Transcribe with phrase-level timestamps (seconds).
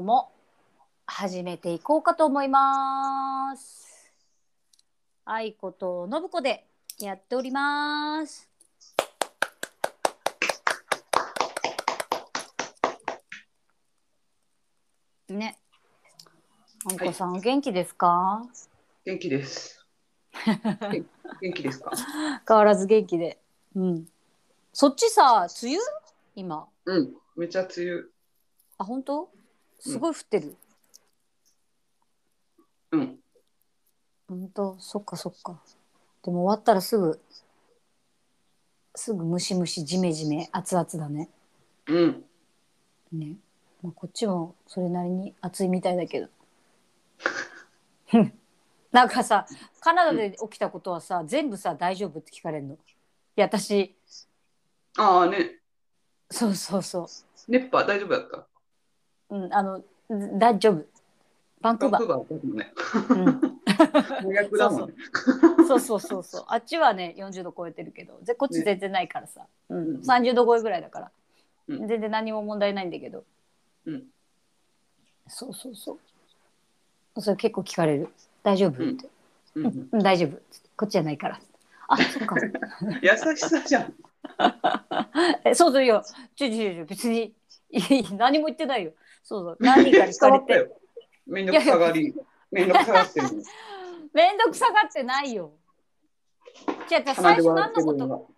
[0.00, 0.32] も
[1.06, 4.12] 始めていこうかと思います。
[5.24, 6.66] 愛子と信子で
[6.98, 8.48] やっております。
[15.28, 15.58] ね。
[16.90, 18.42] あんこさん、元気ですか？
[19.04, 19.84] 元気です。
[20.46, 21.06] 元
[21.40, 21.90] 元気ですか？
[22.46, 23.38] 変わらず元気で。
[23.74, 24.06] うん。
[24.72, 25.80] そっちさ、梅雨？
[26.34, 26.68] 今。
[26.84, 28.04] うん、めちゃ梅雨。
[28.76, 29.30] あ、本当？
[29.86, 30.56] すごい降ってる。
[32.92, 33.18] うん、
[34.26, 34.76] 本当？
[34.78, 35.60] そっかそっか。
[36.22, 37.20] でも終わったらすぐ、
[38.94, 41.28] すぐムシムシジメジメ熱々だね。
[41.86, 42.24] うん、
[43.12, 43.36] ね。
[43.82, 46.28] まあ、こっちもそれなりに暑いみたいだけど。
[48.90, 49.46] なんかさ、
[49.80, 52.74] カナダで起きたことはさ、全部さ、大丈夫って聞かれるの？
[52.74, 52.78] い
[53.36, 53.94] や、私、
[54.96, 55.60] ああね、
[56.30, 57.06] そうそうそ
[57.48, 58.48] 熱波大丈夫だった？
[59.38, 59.44] う。
[59.44, 59.82] うん、あの、
[60.38, 60.84] 大丈夫。
[61.60, 62.06] バンクーバー。
[62.06, 62.72] バンクーバーね。
[63.10, 63.54] うん
[64.58, 64.94] だもんね。
[65.66, 66.44] そうそうそうそう。
[66.48, 69.46] あっちはね、40度超えてるけど、ぜこっちね全然ないからさ。
[69.68, 71.10] ううんん、30度超えぐらいだから。
[71.68, 73.24] うん全然何も問題ないんだけど。
[73.86, 74.04] うん、
[75.26, 75.98] そうそうそ
[77.16, 77.20] う。
[77.20, 78.08] それ結構聞かれる。
[78.42, 78.82] 大丈夫？
[78.82, 79.08] うんって。
[79.54, 80.38] うん、うん、うん大丈夫。
[80.76, 81.40] こっちじゃないから。
[81.88, 82.36] あ、そっか。
[83.02, 83.94] 優しさじゃん。
[85.44, 86.02] えそうそうよ。
[86.36, 87.32] ちょちょちょ別に
[87.70, 88.92] いい何も言ってないよ。
[89.24, 89.56] そうそう。
[89.58, 90.76] 何人かに聞かれて。
[91.26, 92.14] めんどくさがり、
[92.50, 93.42] めんどくさがってるの。
[94.12, 95.52] めんどくさがってないよ。
[96.86, 98.28] じゃあ最初何のこと？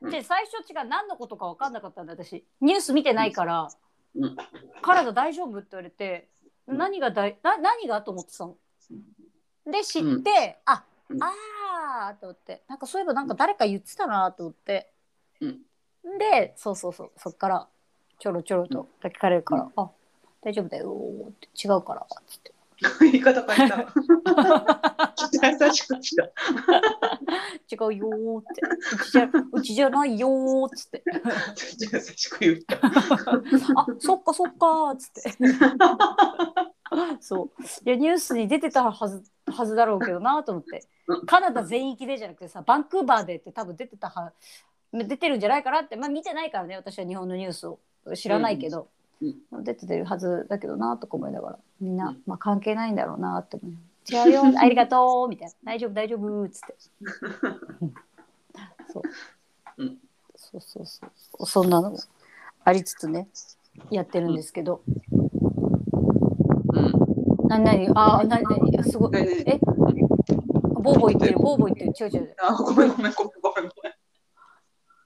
[0.00, 0.10] うん。
[0.10, 3.68] で最初違う何のことか分かんなかったんだ私ニュース見てないから。
[4.14, 4.36] うん
[4.80, 6.30] 「カナダ大丈夫?」って言われて。
[6.68, 6.78] うん。
[6.78, 8.56] 何がだいな何がと思ってたの？
[9.66, 10.24] で知って、うん。
[10.66, 11.22] あうん。
[11.22, 11.32] あ
[12.10, 12.62] あと思って。
[12.68, 14.92] なんかそういえばなんか誰か言ってたなと思って、
[15.40, 15.60] うん。
[16.18, 17.12] でそうそうそう。
[17.16, 17.68] そっから
[18.18, 18.88] ちょろちょろと。
[19.02, 19.90] 聞かれるから「うあ
[20.42, 20.94] 大丈夫だよ」
[21.28, 22.52] って違うからっつって
[23.00, 23.92] 言い方変えた。
[25.66, 26.24] 優しくした。
[27.70, 31.02] 「違うよ」ーって「うちじゃうちじゃないよ」ーっつって
[31.92, 32.78] 優しく言った。
[33.76, 35.22] 「あそっかそっか」っつって。
[37.20, 44.32] そういやニュースに出てたはずはずだろうけどなと思ってうんカナダ全域でじゃなくてさバンクーバーでって多分出てたは
[44.92, 47.78] 出てるんじゃないかなってまあ見てないからね私は日本のニュースを
[48.14, 48.86] 知らないけど、うん
[49.20, 51.58] 出てるはずだけどなとか思いながら。
[51.80, 52.22] みんな、うん。
[52.26, 53.74] まあ、関係ないんだろうなって思い
[54.10, 54.42] 違うよ。
[54.58, 55.28] ありがとう。
[55.28, 55.54] みたいな。
[55.64, 56.76] 大丈夫大丈夫っつって。
[58.92, 59.02] そう、
[59.78, 59.98] うん。
[60.36, 61.06] そうそうそ
[61.38, 61.46] う。
[61.46, 61.98] そんなのも
[62.64, 63.28] ありつつね
[63.90, 67.48] やってるんですけど、うん。
[67.48, 69.12] なになにあなになにすごい。
[69.12, 69.58] ねえ？
[70.80, 71.38] ボーボー言ってる。
[71.38, 72.10] ボーボー言ってる。
[72.10, 72.36] 違う違う。
[72.40, 73.72] あ、ごめんごめんごめんごめん。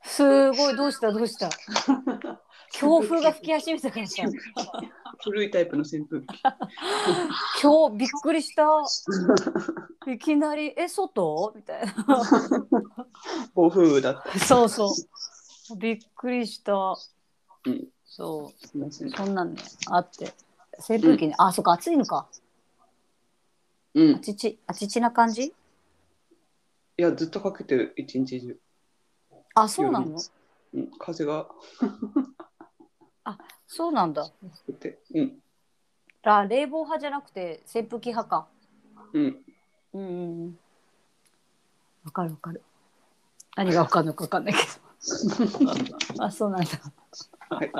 [0.05, 0.77] すごい。
[0.77, 1.11] どうした？
[1.13, 1.49] どうした？
[2.73, 4.23] 強風が吹き始めたからさ
[5.25, 6.27] 古いタイプの扇風機。
[7.63, 8.67] 今日びっくりした。
[10.11, 11.93] いきなり「え外?」みたいな。
[13.55, 14.39] 暴風雨だった。
[14.41, 14.93] そうそ
[15.71, 15.77] う。
[15.77, 16.75] びっくりした、
[17.67, 18.69] うんそう。
[19.15, 20.33] そんなんねあって。
[20.79, 22.27] 扇風機に、あそっか暑いのか。
[23.95, 24.17] うん。
[24.17, 24.19] あ。
[24.19, 25.45] ちちあちちな感じ？
[25.45, 25.55] い
[26.97, 28.59] や、ずっとかけてる、一日中。
[29.55, 30.19] あそうなの？
[30.75, 31.49] うん、風が
[33.67, 34.31] そうなんだ。
[34.67, 34.99] 吹って。
[35.15, 35.39] うん。
[36.25, 38.49] あ冷房派じゃなくて扇風機派か。
[39.13, 39.45] うん。
[39.95, 40.59] うんうんうん。
[42.05, 42.63] わかるわかる。
[43.57, 44.67] 何がわかんのかわかんないけど。
[46.25, 46.69] あそうなんだ。
[47.51, 47.73] はい。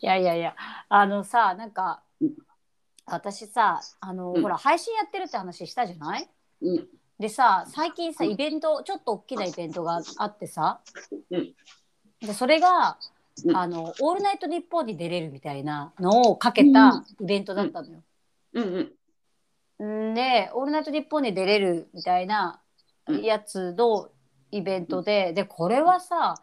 [0.00, 0.56] いやいやいや。
[0.88, 2.34] あのさなんかうん。
[3.06, 4.42] 私さあの、うん。
[4.42, 6.28] ほら配信やってるって話したじゃない？
[6.62, 6.88] うん。
[7.18, 8.30] でさ最近さうん。
[8.32, 10.80] イベントちょっと大きなイベントがあってさ、
[11.30, 11.54] うん。
[12.20, 13.13] でそれが、うん
[13.52, 18.02] あの「オールナイトニッポン」に出れるみたいなのをかけたイベントだったのよ。
[18.52, 18.94] うん。
[19.78, 20.10] うん。
[20.12, 20.14] ん。
[20.14, 22.60] で「オールナイトニッポン」に出れるみたいな
[23.06, 23.22] うん。
[23.22, 24.08] やつの
[24.50, 26.36] イベントで、でこれはさ、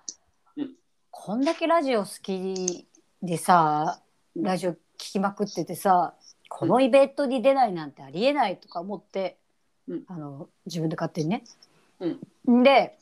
[0.55, 0.75] うん。
[1.09, 2.87] こんだけラジオ好き
[3.23, 4.01] でさ
[4.35, 4.43] うん。
[4.43, 6.13] ラジオ聞きまくっててさ
[6.49, 9.37] このイベントに出ないなんてありえないとか思って、
[9.87, 10.03] うん。
[10.07, 11.43] あの自分で勝手にね。
[11.99, 12.63] うん。
[12.63, 12.99] で、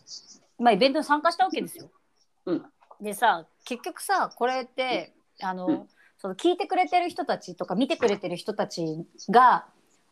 [0.59, 1.89] まあ、イベントに参加したわけですよ。
[2.45, 2.65] うん
[3.01, 5.87] でさ結局さこれってあの、うん。
[6.17, 9.65] その聞いてくれてる人たちとか見てくれてる人たちが、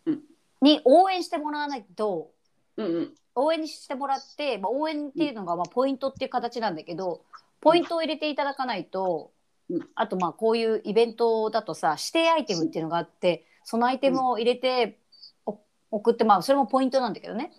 [0.05, 0.21] うん。
[0.61, 2.31] に応援してもらわないと
[2.77, 3.13] うんうん。
[3.35, 7.21] 応援してもらって、まあ、応援っていうのがまあポイントっていう形なんだけど
[7.61, 9.31] ポイントを入れていただかないと、
[9.69, 9.87] うん。
[9.95, 14.97] あとまあこういうイベントだとさ指定アイテムっていうのがあってそのアイテムを入れて
[15.45, 15.59] お
[15.91, 17.51] 送ってまあそれもポイントなんだけどね。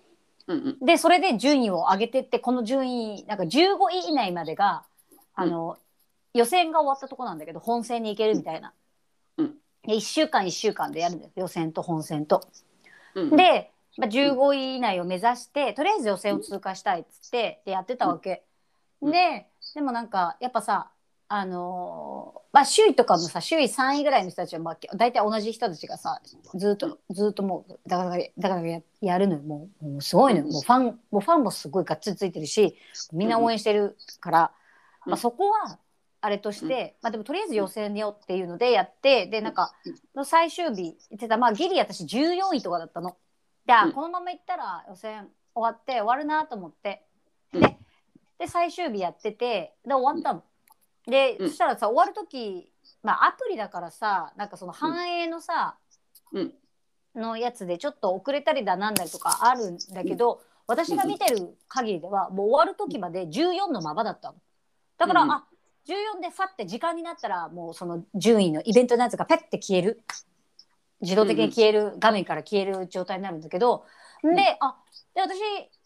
[0.47, 0.85] うんうん。
[0.85, 4.83] でそれで順位を上げてってこの順位なんか15位以内までが
[5.39, 5.77] あの、
[6.33, 8.73] 予選が終わったとこなんだけど本戦に行けるみたいな、
[9.37, 9.55] うん。
[9.87, 11.31] 1週間1週間でやるんだよ。
[11.35, 12.47] 予選と本戦と。
[13.15, 18.43] うん、で、まあ、15位以内を目指してとりあえず予選を通過したいっつってでやってたわけ。
[19.01, 19.11] うん。
[19.11, 20.91] ででもなんかやっぱさ
[21.27, 26.19] あのーまあ首位とかもさ首位3位ぐらいの人たちは、まあ、大体同じ人たちがさ
[26.55, 29.41] ずっとずっともうだからだからややるのよ。
[29.41, 30.45] もうもうすごいのよ。
[30.45, 32.75] もうファンもうファンもすごいがっつりついてるし
[33.13, 34.58] みんな応援してるから、うん
[35.09, 35.79] まあ、そこは
[36.21, 39.73] あれとして、まあ、でもとりあえず予選よっていうのでやってでなんか
[40.25, 43.15] 最終日言ってたまあギリ私14位とかだったの。
[43.65, 43.91] で、あうん。
[43.93, 47.05] このままいったら予選終わって終わるなと思って。
[47.53, 47.61] うん。
[47.61, 47.77] で
[48.39, 50.43] で最終日やっててで終わったの。
[51.05, 51.49] で、うん。
[51.49, 52.71] そしたらさ終わる時、
[53.03, 55.77] まあ、アプリだからさなんかその反映のさ、
[56.33, 56.53] うん。
[57.15, 64.35] のやつでちょっと遅れたりだなんだりとかあるんだけど、私が見てる限りではもう終わる時まで14のままだったの。
[64.99, 65.45] だから、うんあ
[65.87, 70.03] 14でファって時間になったらもうその順位のイベントのやつがペッて消える。
[71.01, 73.85] 自動的に消える、画面から消える状態になるんだけど
[74.21, 74.37] で,、ん。
[74.59, 74.75] あ
[75.15, 75.39] で私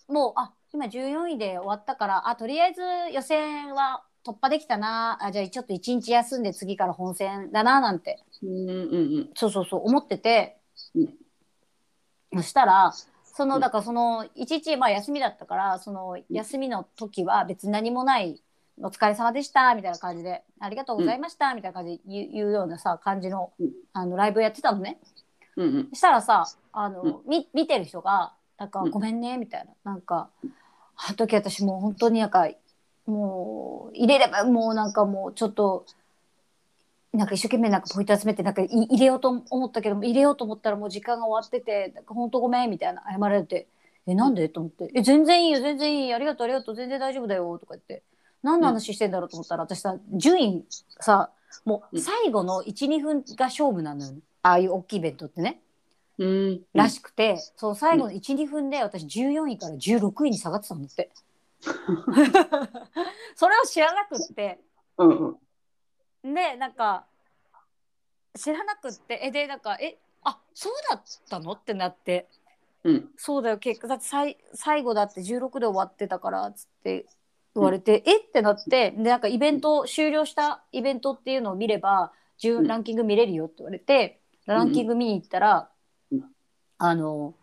[0.10, 2.81] もうあ今14位で終わったからあとりあえず
[3.13, 5.19] 予選は突破できたな。
[5.21, 8.24] あじゃあちょっと1日休んで次から本戦だななんて。
[8.42, 8.75] うんうんう
[9.21, 9.30] ん。
[9.36, 10.57] そうそうそう思ってて、
[10.95, 11.13] うん。
[12.38, 12.94] そしたら
[13.24, 13.62] そのうん。
[13.62, 18.42] だからその一日まあ休みだったからその休みの時は別に何もない
[18.81, 23.71] 「お疲れ様でした」みたいな感じで「ありがとうございました」みたいな感じで言うようなさ感じのうん。
[23.93, 24.99] あのライブやってたのね。
[25.55, 25.89] うんうん。
[25.89, 27.21] そしたらさあの、うん。
[27.27, 28.91] み見てる人が「なんかうん。
[28.91, 29.91] ごめんね」みたいな。
[29.91, 30.29] なんか
[30.95, 32.47] あの時私もう本当になんか
[33.05, 35.85] もう入れればもうなんかもうちょっと
[37.13, 43.67] なんか一生懸命なんかポイント集めてなんかい入れようと思ったけども入れようと思ったらもう時間が終わっててなんか本当ごめんみたいな謝られて
[44.07, 48.01] 「えなんで?」と思って「え全然いいよ全然いいありがとうありがとう全然大丈夫だよ」とか言って
[48.43, 50.65] 何の話してんだろうと思ったら私さ順位
[50.99, 51.31] さ
[51.65, 54.13] もう最後の12分が勝負なのよ。
[54.41, 55.61] ああいう大きいイベントってね。
[56.17, 56.61] うん。
[56.73, 61.09] らしくて、その最後の12分で私14位から16位に下がってたんだって。
[63.35, 64.59] それを知らなくって。
[64.97, 65.37] うん
[66.23, 66.33] うん。
[66.33, 67.05] でなんか
[68.35, 69.19] 知らなくって。
[69.23, 72.27] えでなんかえあそうだったのってなって。
[72.83, 73.09] うん。
[73.15, 77.05] そうだよ結果だって最最後だって16で終わってたからっつって
[77.55, 78.17] 言われて、え？
[78.17, 82.11] ってなってでなんかイベント終了したイベントっていうのを見れば
[82.63, 85.69] ランキング見れるよって言われてランキング見に行ったら、
[86.11, 86.23] うん
[86.85, 87.33] あの、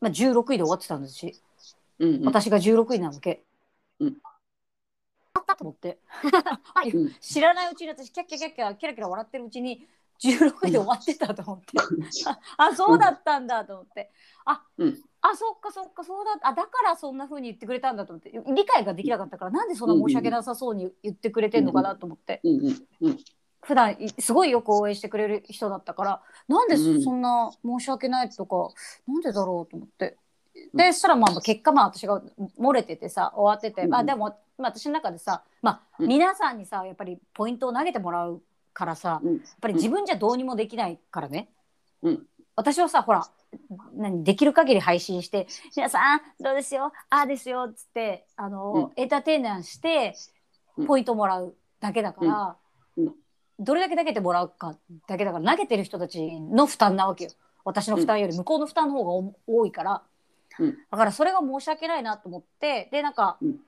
[0.00, 1.40] まあ、16位で終わってたんですし、
[1.98, 2.24] うんうん。
[2.26, 3.42] 私が16位なわけ。
[3.98, 4.16] うん。
[5.32, 5.98] あったと思って。
[7.20, 9.86] 知らないうちに私キャッキャキャッキャキラキラ笑ってるうちに
[10.22, 11.78] 16位で終わってたと思って。
[12.58, 14.12] あそうだったんだと思って。
[14.44, 18.32] あ、うんあそっかそっかそうだあだからそんな風に言ってくれたんだと思って。
[18.54, 22.40] 理解ができなかったからなんでそんな申し訳なさそうに言ってくれてんのかなと思って。
[22.42, 23.18] うんうんうん
[23.62, 28.70] 普段いすごいよく応援してくれる人だったからなんでうんそんな申し訳ないとか、
[29.06, 30.16] なんでだろうと思って。
[30.72, 30.78] うん。
[30.78, 32.22] でそしたらまあ結果まあ私が
[32.58, 36.08] 漏れててさ終わってて、うんまあでも、まあ、私の中でさ、まあ、うん。
[36.08, 38.40] 皆さんにさやっぱりポイントを投げてもらう
[38.72, 39.34] からさ、うん。
[39.34, 41.50] やっぱり自分じゃどうにもできないからね、
[42.02, 42.26] うん。
[42.56, 43.28] 私はさほら
[44.00, 46.92] 何できる限り配信して「皆さんどうですよ？
[47.10, 50.14] ああですよ」っつってあの、エンターテイナーして
[50.76, 50.86] うん。
[50.86, 52.56] ポイントもらうだけだから、
[52.96, 53.06] うん。
[53.06, 53.14] うん。
[53.58, 54.76] どれだけ投げてもらうか
[55.06, 57.30] だけだから投げてる人たちの負担なわけよ。
[57.64, 60.02] 私の負担より向こうの負担の方がお多いから、
[60.58, 60.78] うん。
[60.90, 63.60] だからそれが申し訳ないなと思ってでなんか、うん。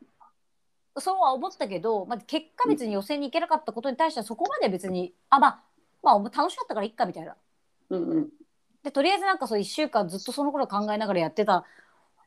[0.99, 5.62] そうは思ったけど、まあ、結果別に予選に行けなかったことに対してはそこまで別にあまあ
[6.03, 7.37] まあ楽しかったからいっかみたいな。
[7.91, 8.29] うんうん
[8.85, 11.65] でとりあえずなんかそう1週間ずっとその頃考えながらやってた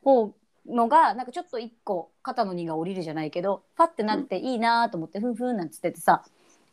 [0.02, 0.34] 方
[0.66, 6.24] のがなんかちょっと1個肩の荷が下りるじゃないけどパッてなっていいなと思ってふんふんなんつっててさ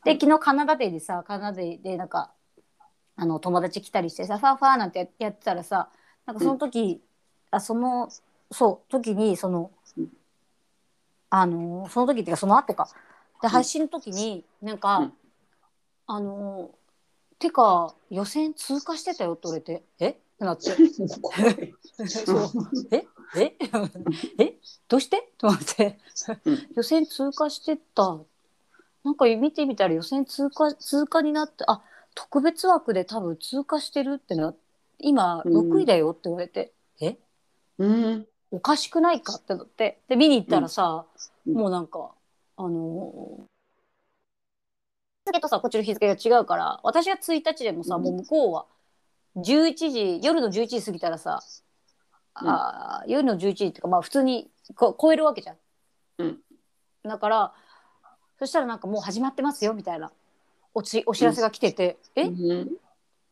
[0.04, 2.32] で昨日カナダデーでさカナダデーでなんか
[3.16, 5.90] あの友達来たりしてさファーファーなんてややってたらさ
[6.25, 7.02] なんかその時、
[7.52, 8.10] あその
[8.50, 10.08] そう時にそのうん
[11.36, 12.88] あのその時っていうかその後か。
[13.42, 15.13] で配信の時になんか、うん。
[16.06, 16.70] あの
[17.44, 20.10] てか予選通過してたよっててえ？
[20.12, 20.72] ってなって。
[22.90, 23.06] え？
[23.36, 23.58] え？
[24.40, 24.54] え？
[24.88, 25.30] どうして？
[25.38, 26.00] と思って、
[26.46, 26.68] うん。
[26.78, 28.18] 予選通過してた。
[29.04, 31.82] なんか見てみたら予選通過通過になってあ
[32.16, 34.54] 特別枠で多分通過してるってな
[35.00, 35.72] 今うん。
[35.74, 36.72] 6位だよって言われて、
[37.02, 37.18] え？
[37.78, 38.26] うん。
[38.52, 40.00] おかしくないかってなって。
[40.08, 41.06] で見に行ったらさ、
[41.46, 41.54] うん。
[41.56, 42.12] もうなんか
[42.56, 43.52] あのー日
[45.25, 48.03] 付とさこっちの日付が違うから私が1日でもさ、うん。
[48.03, 48.65] もう向こうは
[49.38, 51.42] 11時夜の11時過ぎたらさ、
[52.42, 52.50] うん。
[52.50, 55.56] あー夜の11時っていうかまあ普通にこ超えるわけじゃん。
[56.20, 56.38] うん。
[57.03, 57.53] だから
[58.39, 60.12] そしたらなんかもう始まってますよみたいな
[60.74, 62.70] おちお知らせが来てて、えうん。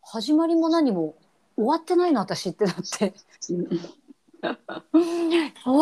[0.04, 1.16] 始まりも何も
[1.56, 3.14] 終わってないの私ってなって。
[4.42, 4.56] あ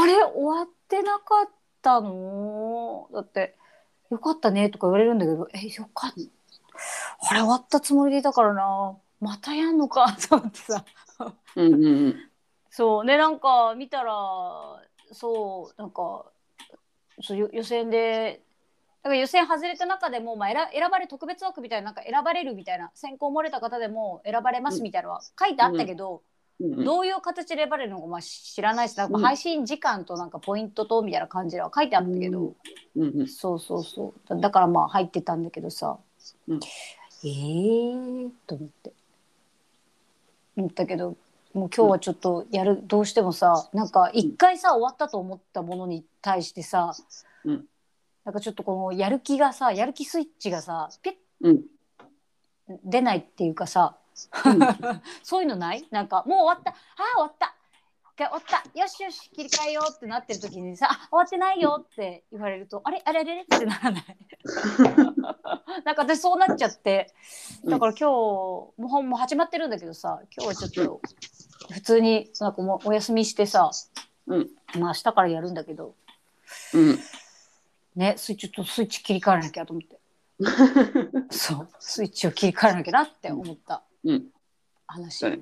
[0.06, 0.24] れ？
[0.24, 1.50] 終わってなかっ
[1.82, 3.08] たの？
[3.13, 3.56] だって
[4.10, 7.30] よかったねとか言われるんだけどえよかった。
[7.30, 8.98] あれ終わったつもりでいたからな。
[9.20, 10.86] またやんのかと思ってさ。
[11.56, 12.16] うんうんうん。
[12.70, 13.04] そう。
[13.04, 14.13] ねなんか見たら
[15.12, 16.25] そうなんか
[17.22, 18.42] そうよ予選で
[19.04, 26.20] だから予選外れた中でも、まあ、選選ばれ特別枠みたいななんか選ばれるみたいな選考漏れた方でも選ばれますみたいなのは書いてあったけど、うん
[26.62, 29.24] どういう形で選ばれるのかまあ知らないしなんかうん。
[29.24, 32.54] 配信時間となんかポイントとみたいな感じでは書いてあったけど、
[32.96, 34.30] うんうんそうそうそう。
[34.30, 35.98] だだからまあ入ってたんだけどさ、
[36.48, 36.60] うん。
[37.24, 38.92] えーと思って。
[40.58, 41.16] 思ったけど
[41.54, 46.94] もう今日はちょっとやる、どうしてもさなんか一回さ終わったと思ったものに対してさ、
[47.46, 47.66] うん。
[48.25, 51.12] なんかちょっとこのやる気がさやる気スイッチがさピ
[51.42, 51.56] うん。
[51.56, 51.62] ッ
[52.84, 53.96] 出ないっていうかさ、
[55.24, 55.88] そういうのない？
[55.92, 56.72] なんかもう終わった。
[56.72, 56.78] あー
[57.16, 57.56] 終わった。
[58.18, 58.64] 終わった。
[58.78, 63.02] よしよし切り替えようってなってる時にさあ終わってないよって言われるとあれ？
[63.06, 63.22] あれ？
[63.22, 63.42] あれ？
[63.44, 64.18] ってならない。
[65.86, 67.14] なんか私そうなっちゃって。
[67.64, 71.02] だから今日もうほんもう始まってるんだけどさ今日はちょっと
[71.72, 73.72] 普通になんかもうお休みしてさ、
[74.28, 74.50] うん。
[74.78, 75.96] まあ明日からやるんだけど。
[76.74, 77.00] うん。
[77.96, 79.98] ねスイッチちょっとスイッチ切り替えなきゃと思って。
[81.32, 84.27] そうスイッチを切り替えなきゃなって思ったうん。
[84.88, 85.39] 話、そうね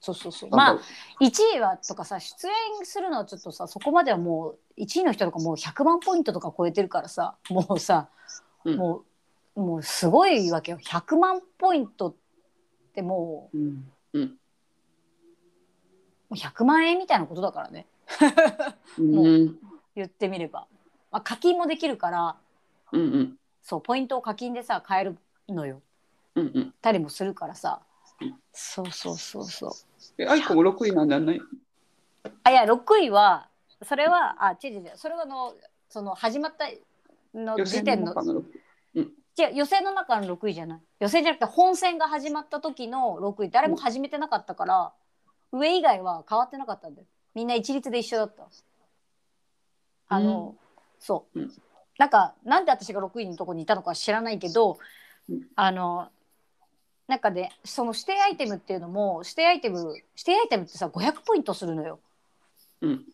[0.00, 0.32] そうそう。
[0.32, 0.80] そうまあ
[1.20, 2.52] 1位はとかさ出演
[2.84, 8.08] するのはちょっとさそこまではもう1位の人とかもう100万ポイントとか超えてるからさもうさ、
[8.64, 8.76] うん。
[8.76, 9.04] も
[9.56, 10.78] うもうすごいわけよ。
[10.78, 12.14] 100万ポイントっ
[12.94, 13.92] てもうん。
[14.12, 14.22] うん。
[14.22, 14.36] うも
[16.30, 17.86] う100万円みたいなことだからね。
[18.98, 19.58] うん。
[19.96, 20.68] 言ってみれば、
[21.10, 22.36] まあ、課金もできるから。
[22.92, 23.38] うんうん。
[23.62, 25.18] そうポイントを課金でさ買える
[25.48, 25.82] のよ
[26.40, 26.74] うんうん。
[26.80, 27.80] たりもするからさ。
[28.20, 28.34] うん。
[28.52, 29.70] そうそうそうそう。
[30.18, 31.40] えアイコも六位なんじゃない？
[32.44, 33.48] あいや6位は
[33.82, 34.92] それはあ違う違う。
[34.96, 35.54] それはあの
[35.88, 36.66] その始まった
[37.38, 38.46] の予選時点のの中の六
[39.38, 40.80] 違う予選の中の6位じゃない。
[40.98, 43.50] 予選じゃなくて本戦が始まった時の6位。
[43.50, 44.92] 誰も始めてなかったから、
[45.52, 47.06] 上以外は変わってなかったんだよ。
[47.34, 48.48] みんな一律で一緒だった。
[50.08, 50.56] あの、
[50.98, 51.52] そう、うん。
[51.98, 54.78] なんかなんで私が6位のとこにいたのか知らないけど、
[55.30, 55.46] うん。
[55.54, 56.10] あの
[57.08, 61.98] なんかねその指定アイテムっていうのも指定アイテム指定アイテムってさ500ポイントするのよ。
[62.82, 63.04] うん。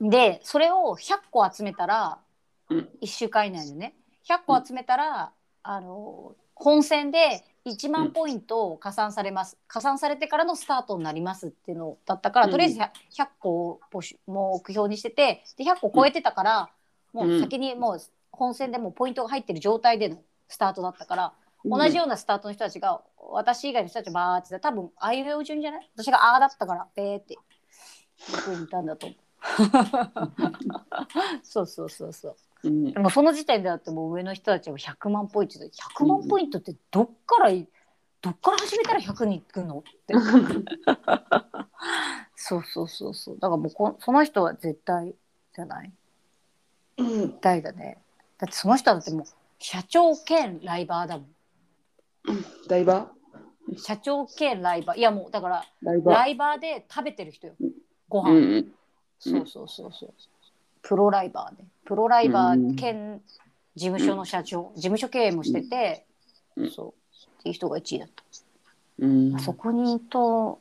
[0.00, 2.18] でそれを100個集めたら、
[2.70, 2.88] うん。
[3.02, 3.94] 1週間以内でね。
[4.28, 5.32] 100個集めたら、
[5.62, 12.52] あの本戦で1万ポイント加算されます、加算されてからのスタートになりますっていうのだったから、うん。
[12.52, 16.70] とりあえず 100, 100個を募集目標にしててで100個超えてたから、
[17.12, 20.18] もう先にもう本戦でもうポイントが入ってる状態での
[20.48, 21.32] スタートだったから、
[21.64, 25.90] 同じようなスタートの人たちが私以外の人たちバーって多分あいうえお順じゃない？
[25.96, 27.38] 私があーだったからべーって
[28.30, 29.06] 僕にいたんだと。
[29.06, 29.18] 思 う
[31.42, 32.36] そうそうそうそう。
[32.64, 32.92] うん。
[32.92, 37.68] でもその時点でだってもう上の人たちは100万ポイントで100万ポイントってどっからい
[38.20, 39.78] どっから始めたら100に行くの？
[39.80, 40.14] って。
[42.36, 43.38] そうそうそうそう。
[43.38, 45.14] だからもうこその人は絶対
[45.54, 45.92] じゃない？
[46.98, 47.08] うん。
[47.08, 47.98] 絶対だね。
[48.38, 49.24] だってその人だってもう
[49.58, 51.31] 社長兼ライバーだもん
[52.68, 53.10] ダイバ
[53.76, 54.98] 社長兼ライバー。
[54.98, 56.14] いやもうだからーライバー。
[56.14, 57.54] ライバーで食べてる人よ。
[58.08, 58.72] ご飯、うんうん。
[59.18, 60.12] そうそうそうそう
[60.82, 61.68] プロライバーね。
[61.84, 63.20] プロライバー兼
[63.74, 66.04] 事務所の社長、事務所経営もしてて、
[66.56, 66.70] うん。
[66.70, 66.94] そう。
[67.40, 68.22] っていう人が1位だった、
[69.00, 69.38] うん。
[69.40, 70.60] そこにと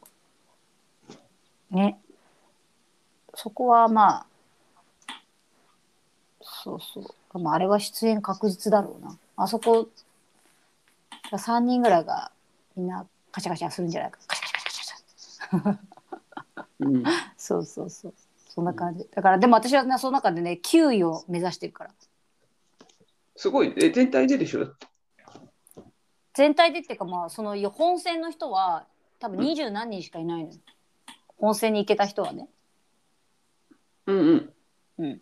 [1.72, 2.00] ね。
[3.34, 4.25] そこはまあ
[6.41, 9.18] そうそう、まあ、あれは出演確実だろうな。
[9.38, 9.88] あそこ
[11.38, 12.32] 3人ぐらいが
[12.76, 14.20] みんなカチャカチャするんじゃないか。
[14.28, 16.88] カチャカチャカチャカチャ。
[16.88, 17.04] うん。
[17.38, 18.14] そうそうそう。
[18.50, 19.08] そんな感じ。
[19.14, 21.92] だからでも私はねその中でね9位を目指してるから。
[23.36, 23.74] すごい。
[23.78, 24.74] え全体ででしょ？
[26.34, 28.86] 全体でっていうかまあその本戦の人は
[29.20, 30.56] 多分二十何人しかいないのよ。
[31.38, 32.48] 本戦に行けた人はね。
[34.06, 34.52] うん
[34.98, 35.22] うん。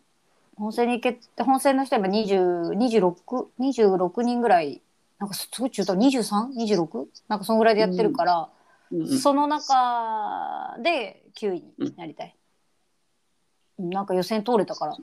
[0.57, 4.81] 本戦に行けて本戦の人は今20 26 26人ぐらい
[5.19, 7.07] なんかすごい中途 23?26?
[7.27, 8.49] なんかそのぐらいでやってるから、
[8.91, 9.01] うん。
[9.01, 9.07] うん。
[9.19, 12.35] その中で9位になりたい、
[13.77, 14.97] なんか予選通れたから。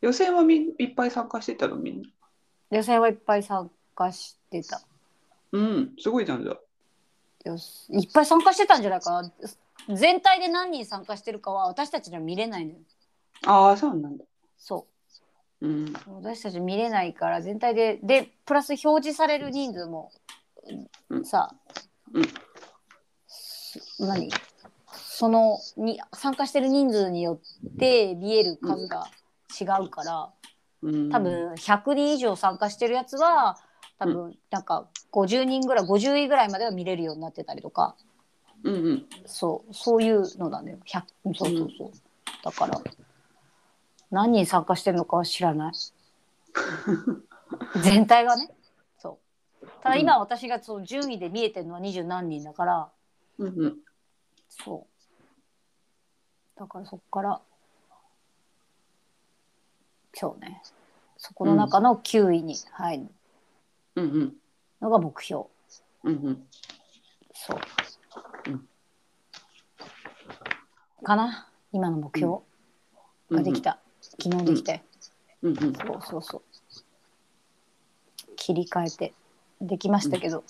[0.00, 2.08] 予選はみんいっぱい参加してたのみんな？
[2.70, 4.80] 予選はいっぱい参加してた。
[5.52, 5.94] うん。
[5.98, 6.56] すごいじゃんじゃ
[7.44, 7.86] よし。
[7.92, 9.32] いっぱい参加してたんじゃないかな。
[9.94, 12.78] 全体で何人参加してるかは私たちには見れないのよ。
[13.44, 14.24] ああーそうなんだ。
[14.56, 14.91] そう
[15.68, 15.94] ん。
[16.22, 20.10] 私たち見れないから全体ででプラス表示される人数も、
[21.08, 21.54] うんさ、
[22.12, 22.24] うん
[23.26, 24.30] す何？
[24.92, 27.40] そのに参加してる人数によ
[27.74, 29.06] って見える数が
[29.60, 30.30] 違うから、
[30.82, 31.10] うん。
[31.10, 31.20] 多。
[31.20, 33.58] 分100人以上参加してるやつは
[33.98, 37.94] 多分なんか50人ぐらい50位ぐらいまでは見れるようになってたりとか
[38.64, 39.06] うんうん。
[39.26, 41.02] そうそういうのなんだよ100
[41.34, 41.90] そうそうそう、
[42.42, 42.80] だから
[44.12, 45.72] 何人参加してるのかは知らない。
[47.82, 48.48] 全体がね。
[48.98, 49.18] そ
[49.62, 49.66] う。
[49.82, 52.90] ただ今私がその順位で見えてるのは二十何人だから。
[53.38, 53.78] うんうん。
[54.48, 54.86] そ
[56.56, 56.60] う。
[56.60, 57.40] だからそっから。
[60.14, 60.62] そうね。
[61.16, 63.08] そこの中の9位に入る。
[64.80, 65.44] のが目標、
[66.04, 66.48] うんうん。
[67.34, 67.58] そう、
[68.48, 68.68] うん。
[71.02, 71.48] かな？
[71.72, 72.38] 今の目標
[73.30, 73.81] ができた、
[74.22, 74.84] 昨日できて、
[75.42, 75.72] うんうん。
[75.74, 76.42] そうそうそう。
[78.36, 79.14] 切り替えて
[79.60, 80.44] できましたけど、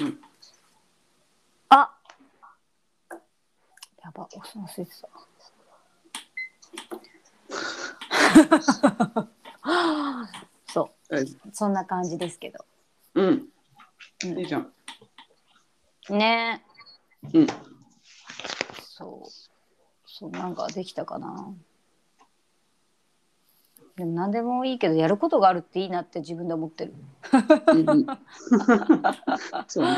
[0.00, 0.18] うん。
[1.68, 1.94] あ
[4.02, 5.08] やば押すの忘れてた。
[10.72, 11.22] そはい。
[11.22, 11.26] う。
[11.52, 12.64] そんな感じですけど。
[13.14, 13.48] うん。
[14.24, 14.38] うん。
[14.38, 14.72] いいじゃん。
[16.08, 16.64] ね。
[17.34, 17.46] うん。
[18.80, 19.30] そう。
[20.06, 21.54] そうなんかできたかな
[23.96, 26.94] でも何でもいいけどやることがあるっていいなって自分で思ってる。
[27.68, 28.06] うんうん。
[29.66, 29.96] そうね。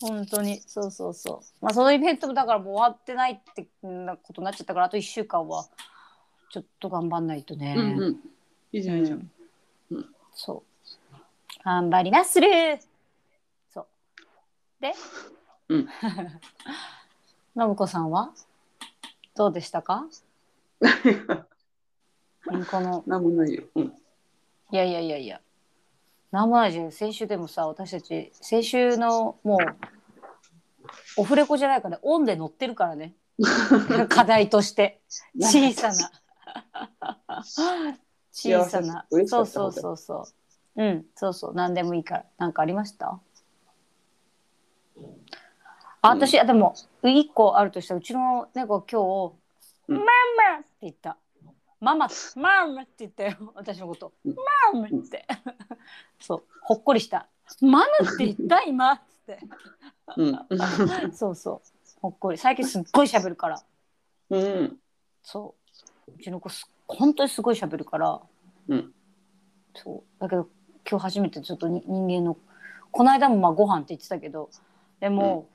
[0.00, 0.60] 本当に。
[0.66, 1.64] そうそうそう。
[1.64, 5.66] まあそのイベントもだからもう終わってないってなことになっちゃったからあと1週間は。
[6.50, 8.20] ちょっと頑張んないとね、うんうん。
[8.72, 9.28] いいじゃん、いいじゃん。
[10.32, 10.62] そ
[11.12, 11.64] う。
[11.64, 12.48] 頑張りまする。
[13.72, 13.86] そう。
[14.80, 14.94] で？
[15.68, 15.88] うん。
[17.58, 18.32] 信子さんは？
[19.34, 20.06] どうでしたか？
[22.46, 23.62] うんこのなんもないよ。
[23.74, 23.84] うん。
[23.84, 25.40] いやいやいやいや。
[26.30, 26.92] なんもないじゃん。
[26.92, 29.60] 先週でもさ、私たち、先週のもう、
[31.18, 33.14] オフレコじゃないから、オンで乗ってるからね。
[34.10, 35.00] 課題として。
[35.40, 36.10] 小さな。
[38.32, 39.06] 小さな。
[39.26, 40.24] そうそうそうそ
[40.76, 40.82] う。
[40.82, 41.54] うん、そうそう。
[41.54, 42.24] 何でもいいから。
[42.38, 43.20] なんかありました？
[46.02, 49.34] あ、私、あでも、一個あるとしたら、うちの猫今日、
[49.88, 51.16] うんママって言った。
[51.84, 53.52] ママ、ママって言ったよ。
[53.54, 54.14] 私のこと。
[54.24, 54.34] うん
[54.72, 55.26] ママって。
[56.18, 57.28] そう、ほっこりした。
[57.60, 59.38] ママって言った今って。
[60.16, 61.12] うん。
[61.12, 61.68] そうそう。
[62.00, 62.38] ほっこり。
[62.38, 63.62] 最近すっごい喋るから。
[64.30, 64.78] うん。
[65.22, 65.54] そ
[66.08, 66.12] う。
[66.18, 68.22] うちの子す、本当にすごい喋るから。
[68.68, 68.92] うん。
[69.74, 70.20] そう。
[70.20, 70.48] だけど、
[70.88, 72.38] 今日初めてちょっとに人間の。
[72.90, 74.48] この間もまあご飯って言ってたけど。
[75.00, 75.48] でも。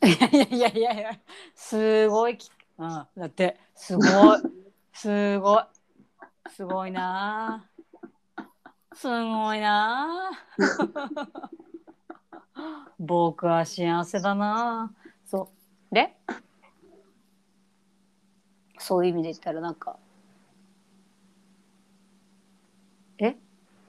[0.04, 1.20] いやいやいやいやいや。
[1.54, 2.50] すごいき。
[2.76, 4.04] うん、だって、すごい。
[4.94, 5.64] すごい。
[6.50, 8.44] すごいなあ。
[8.94, 11.50] すごいなあ。
[12.98, 15.10] 僕は幸せだなあ。
[15.26, 15.50] そ
[15.90, 15.94] う。
[15.94, 16.16] で？
[18.78, 19.98] そういう意味で言ったら、なんか。
[23.18, 23.36] え？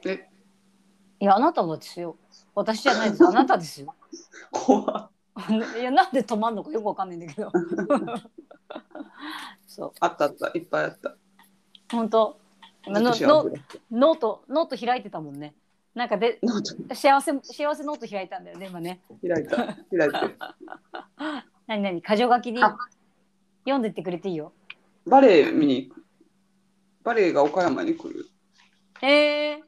[0.06, 0.30] え、
[1.20, 2.18] いや、あなたのですよ。
[2.56, 3.30] 私じゃないですよ。
[3.30, 3.94] あなたですよ。
[4.52, 5.10] 怖っ
[5.78, 7.52] いや、なんで止まんのかよくわかんないんだけど。
[9.67, 9.91] そう。
[9.99, 10.51] あったあった。
[10.55, 11.15] いっぱいあった。
[11.91, 12.39] 本当。
[12.88, 13.12] のの
[13.91, 15.55] ノート、ノート開いてたもんね。
[15.95, 16.39] なんかで、
[16.93, 19.01] 幸せ、幸せノート開いたんだよね、今ね。
[19.25, 19.55] 開いた。
[19.58, 20.38] 開いてる。
[21.67, 22.77] なになに、箇条書きにあ
[23.63, 24.53] 読んでってくれていいよ。
[25.08, 26.05] バレエ見に行く。
[27.03, 28.25] バレエが岡山に来る。
[29.01, 29.63] ええ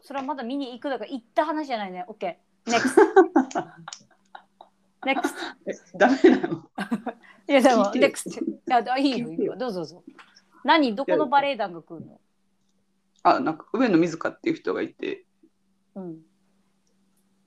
[0.00, 2.04] それはまだ見に行くだから行った話じゃないね。
[2.08, 2.70] オッケー。
[2.70, 2.88] NEXT。
[5.06, 5.28] NEXT。
[5.66, 6.70] え、ダメなの？
[7.48, 8.44] いやでも聞いてよ NEXT。
[8.44, 9.56] いやあいいよいいよ。
[9.56, 10.04] どうぞどうぞ。
[10.64, 12.20] 何どこのバレエ団が来るの？
[13.22, 15.24] あ、なんか上野水香っていう人がいて、
[15.94, 16.18] うん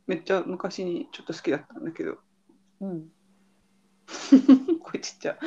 [0.08, 2.18] めっちゃ昔にちょっと好きだったんだけど、
[2.82, 3.10] うん。
[4.82, 5.38] これちっちゃ。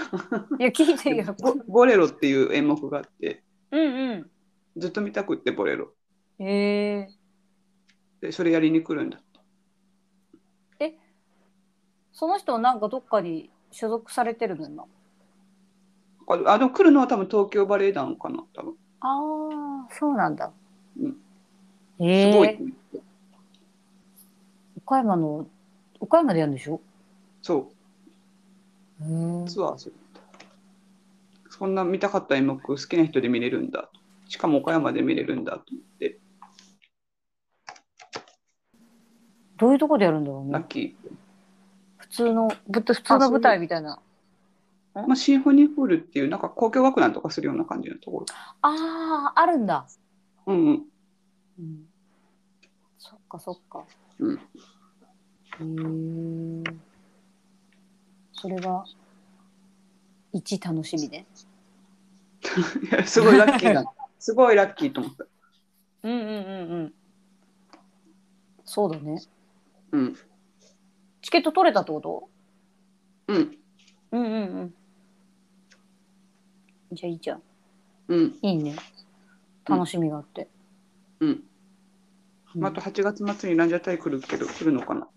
[0.59, 1.35] いや聞いてよ。
[1.43, 4.31] ボボレロっていう演目があって、うんう
[4.77, 5.95] ずっと見たくってボレロ。
[6.38, 6.45] ん。
[6.45, 7.09] へえ
[8.21, 9.21] で、それやりに来るんだ。
[12.12, 14.87] その人はなんかどっかに所属されてるの？
[16.27, 16.53] 今。
[16.53, 18.75] あ、でも来るのは多分東京バレエ団かな、多分。
[19.01, 20.53] ああそうなんだ。
[21.01, 21.17] うん
[21.99, 22.75] ええすごい。
[24.85, 25.47] 岡山の
[26.01, 26.81] 岡山でやるんでしょ？
[27.41, 27.73] そ
[29.01, 29.95] う、ツアーする。
[31.51, 33.89] そんな見たかった演目好きな人で見れるんだ。
[34.29, 36.19] しかも岡山で見れるんだと思って、
[39.59, 40.53] どういうとこでやるんだろうね。
[40.53, 41.13] ラッキー。
[42.12, 43.98] 普通のぶ普通の舞台みたいな。
[44.94, 48.27] まあ、シンフォニーホールっていうなんか交響楽団とかするような感じのところ。
[48.61, 49.87] あああるんだ。
[50.46, 50.83] うんうん。
[51.59, 51.87] うん、
[52.98, 53.87] そっかそっか。
[54.18, 54.38] うんへ
[56.70, 56.75] え。
[58.35, 58.85] それが
[60.35, 61.25] 一楽しみね。
[62.92, 63.90] いやすごいラッキーだ。
[64.18, 65.25] すごいラッキーと思った。
[66.03, 66.29] うんうんうんう
[66.88, 66.94] ん。
[68.66, 69.22] そうだね。
[69.92, 70.14] うん。
[71.23, 72.29] チケット取れたってこと？
[73.29, 73.59] うん。
[74.11, 74.75] うんうんうん。
[76.93, 77.43] じゃあいいじゃん。
[78.09, 78.39] うん。
[78.43, 78.77] いいね。
[79.65, 80.49] 楽しみがあって。
[81.21, 81.29] うん。
[81.29, 85.09] うんまあ、あと8月末にランジャタイ来るけど、来るのかな？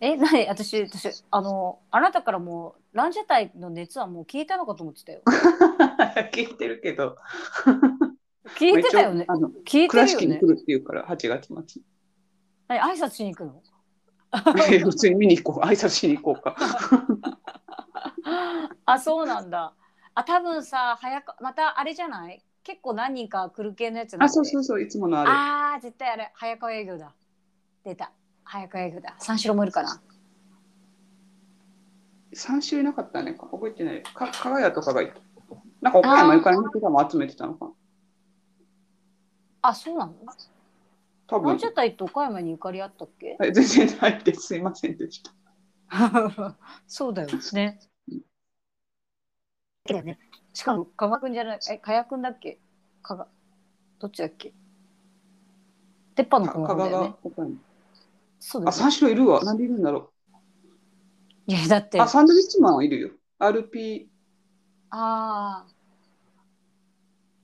[0.00, 5.22] え、なに私、私、あの、あなたからもう、ランジャタイの熱はもう消えたのかと思ってたよ。
[6.32, 7.16] 聞いてるけど、
[8.58, 9.26] 消えてたよね。
[9.28, 10.46] あの消えて倉るよに来。
[10.46, 11.64] るっていうから、8月末何
[12.78, 13.62] 挨拶しに行くの？
[14.70, 14.78] に。
[14.78, 15.64] 普通に見に行こう。
[15.64, 16.56] 挨拶しに行こうか。
[18.86, 19.74] あ、そうなんだ。
[20.14, 22.42] あ、多分さ、早か、またあれじゃない？
[22.62, 25.30] 結構何人か来る系のやつあ、そうそうそう、いつものあれ。
[25.32, 27.14] あー絶対あれ、早川営業だ。
[27.84, 28.12] 出た。
[28.44, 29.14] 早川営業だ。
[29.18, 30.00] 三四郎もいるかな
[32.34, 33.32] ？3週いなかったね。
[33.34, 34.02] 覚えてない。
[34.02, 35.20] か、加賀屋とかがいた。
[35.80, 37.72] なんか岡山ゆかりの人も集めてたのかな。
[39.62, 40.14] あ、そうなの？
[41.30, 41.66] 多分ランジ。
[41.66, 43.36] ャタイって岡山にゆかりあったっけ？
[43.38, 44.42] はい全然ないです。
[44.48, 45.32] すいませんでした。
[46.86, 47.80] そうだよね。
[50.52, 52.58] しかも、加賀くんじゃない、え、加賀くんだっけ？
[53.02, 53.28] 加賀。
[53.98, 54.52] どっちだっけ？
[56.14, 57.14] 鉄板の加賀ね。
[57.22, 57.54] 岡山。
[57.54, 57.56] あ、
[58.40, 58.78] そうだよね。
[58.78, 59.44] 三四郎いるわ。
[59.44, 60.12] なんでいるんだろ
[61.46, 62.00] いや、だって、う。
[62.02, 63.10] ああ、サンドウィッチマンはいるよ。
[63.38, 64.08] RP、
[64.90, 65.66] あ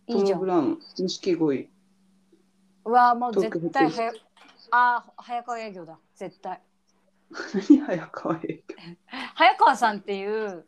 [0.09, 0.13] ー。
[0.13, 0.41] いトいじゃん。
[0.41, 1.71] ム・ブラウン、錦鯉。
[2.87, 4.13] うわーもう絶対ホテル早
[4.71, 5.99] ああ早川営業だ。
[6.15, 6.61] 絶対。
[7.69, 8.77] 何早川営業？
[9.35, 10.67] 早川さんっていう、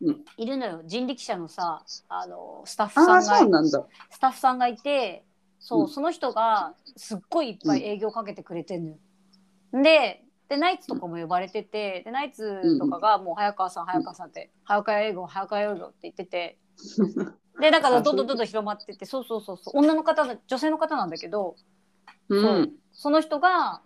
[0.00, 0.24] うん。
[0.36, 0.82] いるのよ。
[0.84, 3.60] 人力車のさあのスタッフさんが。
[4.10, 5.24] スタッフさんがいて
[5.58, 5.88] そう、うん。
[5.88, 8.98] その人がすっごいいっぱい営業かけてくれてんのよ、
[9.82, 16.58] ででナイツとかも呼ばれててでナイツとかがもう早川さん早川さんって早川営業早川営業って言ってて
[17.60, 19.78] でだからあどんどんどんどん広まってってそうそうそうそう。
[19.78, 21.56] 女の方だ女性の方なんだけど
[22.28, 22.40] う。
[22.40, 22.58] そう。
[22.60, 23.80] んその人が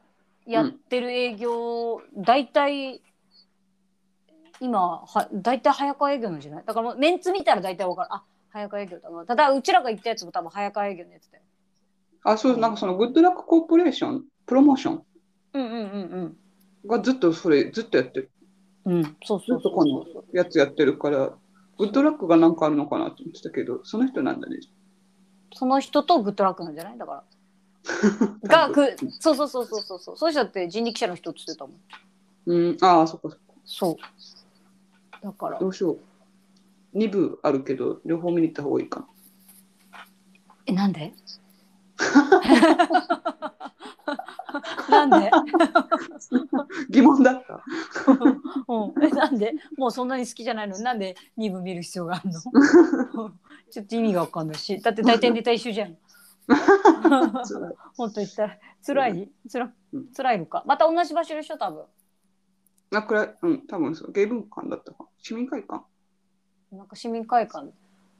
[0.47, 3.03] やってる営業、大体
[4.61, 8.09] 今は大体早川営業なんじゃないだからメンツ見たら大体わかる。
[8.13, 11.45] あ早川営業だなただうちらが言ったやつも多分早川営業のやつだよ。
[12.25, 15.03] あ、そう、なんかそのグッドラックコーポレーション、プロモーション
[15.55, 15.77] うんうんう
[16.27, 16.37] ん
[16.87, 18.31] がずっとそれ、ずっとやってる。
[18.85, 19.59] うんうんそうそうそう。
[19.59, 21.33] ずっとこのやつやってるから、
[21.83, 24.59] グッドラックがなんかあるのかなと思ってたけど、その人なんだね。
[25.55, 26.99] その人とグッドラックなんじゃない？
[26.99, 27.25] だか
[28.42, 31.81] ら がくそうそうそうそうそうそうそういうって人力車の人って言ってたもん
[32.47, 33.42] うん、ああ、そっかそっか。
[33.64, 33.97] そう
[35.25, 35.92] だからどうしよ
[36.95, 36.99] う。
[36.99, 39.07] 2部あるけど、両方見に行った方がいいかな。
[40.66, 41.12] えなんで？
[44.91, 45.31] なんで？
[46.91, 47.62] 疑問だった。
[48.69, 49.55] うん、えなんで？
[49.77, 50.77] もうそんなに好きじゃないの？
[50.77, 52.31] になんで2部見る必要がある
[53.15, 53.31] の？
[53.71, 54.81] ちょっと意味がわかんないし。
[54.81, 55.97] だって大体ネタ一緒じゃん。
[57.97, 59.31] 本当言ったら辛い？
[59.49, 60.07] つらうん。
[60.15, 60.62] 辛いのか？
[60.67, 61.57] また同じ場所でしょ？
[61.57, 61.85] 多分。
[62.95, 64.12] あ、くらい、うん、多分そう。
[64.12, 65.07] 芸文館だったか。
[65.19, 65.85] 市民会館？
[66.73, 67.71] なんか市民会館。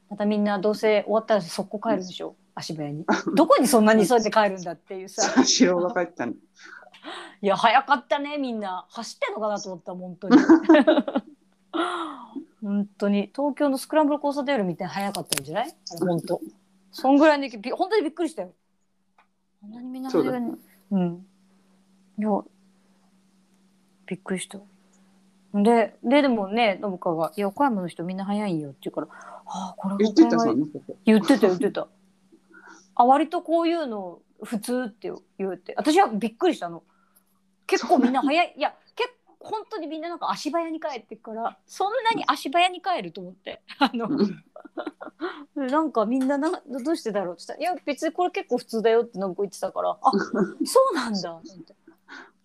[0.09, 2.37] またみんなどうせ終わったら速攻帰るでしょ？
[2.55, 3.05] 足早に。
[3.35, 5.23] どこにそんなに急いで帰るんだっていうさ。
[5.23, 6.33] 三四郎が帰ったの。
[7.43, 8.87] いや早かったねみんな。
[8.91, 10.39] 走ってんのかなと思った本当に。
[12.63, 13.31] 本当に。
[13.35, 15.75] 東京のスクランブル交差点よりみたいに早かったんじゃない？
[16.01, 16.41] 本当。
[16.93, 18.53] そんぐらいでび本当にびっくりしたよ。
[19.61, 20.59] こんなにみんな早いの
[20.93, 21.27] うん。
[22.19, 22.29] いや
[24.07, 24.59] びっくりした。
[25.55, 29.09] でででもね信川が「いや岡山の人みんな早いんよ」って言うから
[29.47, 30.95] 「ああこれが言ってた、岡山そんなこと。
[31.05, 31.89] 言ってた言ってた
[32.95, 35.75] あ割とこういうの普通って言うって。
[35.77, 36.83] 私はびっくりしたの。
[37.67, 38.55] 結構みんな早い。
[38.57, 43.63] いや結構本当にみんななんか足早に帰ってくからそんなに足早に帰ると思って。
[43.79, 44.09] あの
[45.57, 50.11] なんかみんななどうしてだろうって言ったら「いや別にこれ結構普通だよ」って信子言ってたからあ
[50.65, 51.75] そうなんだって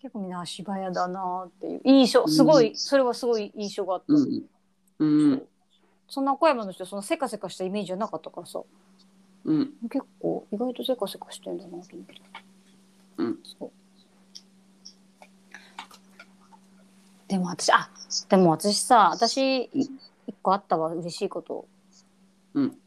[0.00, 1.80] 結構みんな足早だなっていう。
[1.84, 4.48] 印象すごいそれはすごい印象があった、うん。
[4.98, 5.48] うん。
[6.08, 8.62] そんな岡山の人そのせかせかしたイメージはなかったからさ
[9.44, 9.72] うん。
[9.90, 12.22] 結構意外とせかせかしてんだなと思って。
[13.18, 13.70] うんそう
[17.28, 17.90] でも私あ
[18.30, 19.90] でも私さ私い
[20.26, 21.66] 一個あったわ嬉しいこと。
[22.54, 22.78] うん。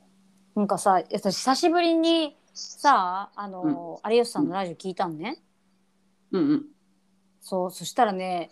[0.55, 5.41] なんかさ私久しぶりにさあの、有吉さんのラジオ聞いたのね。
[6.31, 6.41] うん。
[6.41, 6.65] うん。
[7.41, 8.51] そうそしたらね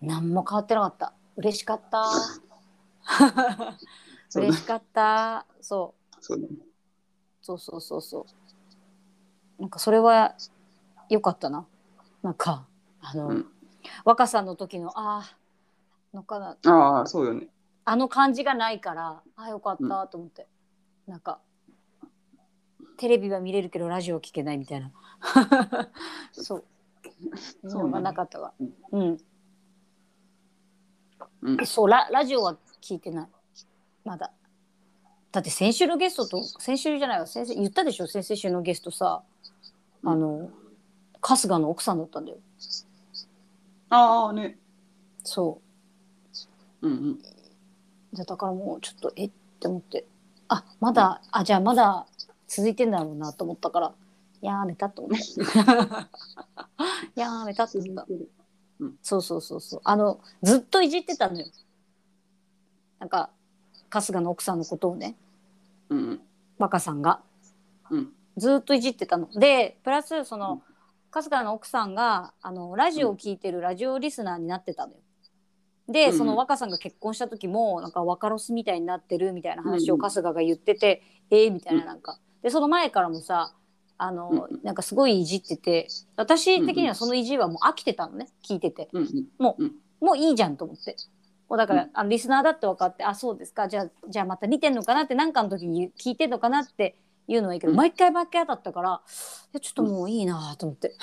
[0.00, 2.04] 何も変わってなかった嬉しかった
[4.34, 6.54] 嬉しかったそうそうだね。
[7.44, 8.26] そうそうそうそ
[9.58, 9.60] う。
[9.60, 10.34] なんかそれは
[11.10, 11.66] 良かったな。
[12.22, 12.64] なんか
[13.02, 13.46] あの、うん。
[14.06, 15.20] 若さの時のあ
[16.14, 16.56] あのかな。
[16.64, 17.48] ああ、そうよね。
[17.84, 20.46] あの感じがないからあよかったと思って、
[21.06, 21.38] なんか
[22.96, 24.90] テレビは見れるけどラジオは聞けないみたいな。
[26.32, 26.64] そう。
[27.68, 28.54] そうのがなかったわ。
[28.90, 29.18] うん。
[31.42, 31.66] うん。
[31.66, 33.28] そうララジオは聞いてない。
[34.02, 34.32] まだ
[35.34, 39.20] だって先週のゲストと先週じゃないわ先生言ったでしょ先々週のゲストさ。
[40.04, 40.48] あの
[41.20, 42.38] 春日の奥さんだったんだよ。
[43.90, 44.56] ああね。
[45.24, 45.60] そ
[46.80, 46.86] う。
[46.86, 47.18] うんうん。
[48.12, 49.24] じゃだからもうちょっとえ？
[49.24, 50.04] って思って。
[50.46, 52.06] あまだあじゃあまだ
[52.46, 53.92] 続いてんだろうなと思ったから
[54.40, 55.18] やめたと思っ
[55.64, 56.08] た。
[57.16, 58.06] やめたって思った
[59.02, 59.80] そうそうそうそう。
[59.82, 61.46] あのずっといじってたのよ。
[63.00, 63.30] なんか
[64.00, 65.16] 春日の奥さんのことをね
[65.88, 65.98] うん。
[65.98, 66.20] うん。
[66.58, 67.20] 若さんが。
[67.90, 68.08] うん。
[68.36, 69.28] ずっといじってたの。
[69.30, 70.62] でプラスその
[71.10, 74.98] 春日の奥さんがあのラジオを聞いてるラジオリスナーになってたのよ。
[75.88, 76.18] で、うん。
[76.18, 80.00] その若さんが結婚した時もなんか若ロスみたいになってるみたいな話をうん。
[80.00, 82.18] 春日が言ってて、えーみたいななんか。
[82.42, 83.54] でその前からもさ
[83.96, 84.60] あの、うん。
[84.64, 88.88] なんかすごいいじってて私的にはそのいじはもう飽きてたのね聞いてて。
[88.92, 89.02] うん
[89.38, 89.72] うん。
[90.00, 90.96] もういいじゃんと思って。
[91.48, 93.68] もうだから、あのリスナーだって分かってあそうですか。
[93.68, 96.96] じゃあじゃあまた見てんのかなって何かの時に聞いてんのかなって
[97.28, 97.76] いうのはいいけど、うん。
[97.76, 99.00] 毎回毎回だったから
[99.52, 100.94] いやちょっともういいなと思って。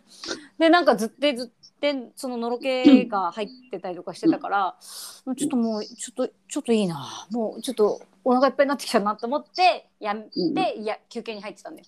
[0.58, 7.26] でなんかずってずってそののろけが入ってたりとかしてたから、ちょっともうちょっとちょっといいな。
[7.30, 10.82] もうちょっとお腹いっぱいになってきたなと思ってやめて、うん。
[10.82, 11.86] いや休憩に入ってたんだよ。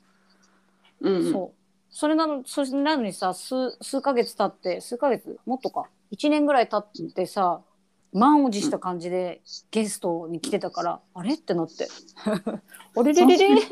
[1.00, 1.32] うんうん。
[1.32, 1.58] そう。
[1.90, 5.90] それなのそれなのにさ数数ヶ月経って数ヶ月もっとか。
[6.10, 7.60] 1年ぐらい経ってさ
[8.12, 9.40] 満を持した感じで
[9.70, 11.34] ゲストに来てたから、あれ？
[11.34, 11.88] ってなって。
[12.96, 13.62] あれれれれ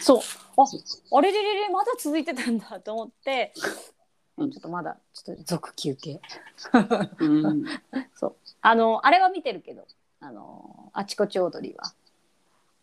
[0.00, 0.20] そう。
[0.56, 0.64] あ
[1.16, 1.68] あれれれれ？
[1.70, 3.52] まだ続いてたんだと思って。
[3.56, 6.20] ちょうんっとまだちょっと続休憩。
[7.20, 7.64] うん。
[8.14, 8.36] そう。
[8.60, 9.86] あのあれは見てるけど。
[10.20, 11.94] あのあちこち踊りは。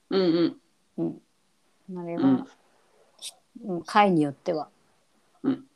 [0.10, 0.22] うん
[0.98, 1.22] うん。
[1.90, 2.00] うん。
[2.00, 2.48] あれは、
[3.66, 4.70] うん、回によっては、
[5.44, 5.68] うん。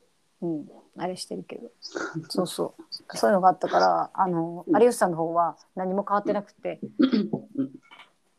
[0.41, 1.69] うん、あれしてるけど。
[2.29, 2.83] そうそう。
[3.17, 4.75] そういうのがあったからあのうん。
[4.81, 7.29] 有吉さんの方は何も変わってなくてうん。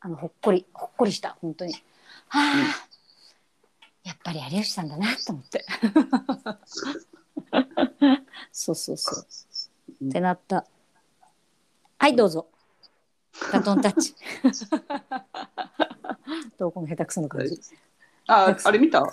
[0.01, 1.73] あのほっこりほっこりした本当に。
[2.29, 2.42] はあ、
[4.05, 5.64] やっぱり有吉さんだなと思って。
[8.53, 9.27] そうそうそう。
[10.03, 10.09] うん。
[10.09, 10.66] ってなった。
[11.99, 12.46] はいどうぞ。
[13.53, 14.14] バトンタッチ。
[16.59, 17.61] どうこの下手くそな感じ。
[18.27, 19.01] あ、あれ見た？
[19.03, 19.07] ん？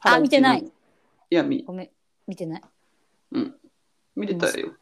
[0.00, 0.70] あ見てない。
[1.30, 1.90] いや、見、ごめん
[2.26, 2.62] 見てない
[3.32, 3.54] うん。
[4.16, 4.74] 見てたよ。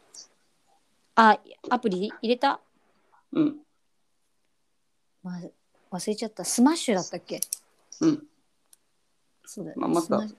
[1.17, 1.39] あ
[1.71, 2.13] アプリ？
[2.23, 2.61] 入れた、
[3.33, 3.57] うん。
[5.23, 5.41] ま
[5.91, 7.41] 忘れちゃったスマッシュだったっけ？
[8.01, 8.23] うん。
[9.45, 10.35] そうだよ、まあまたスマッ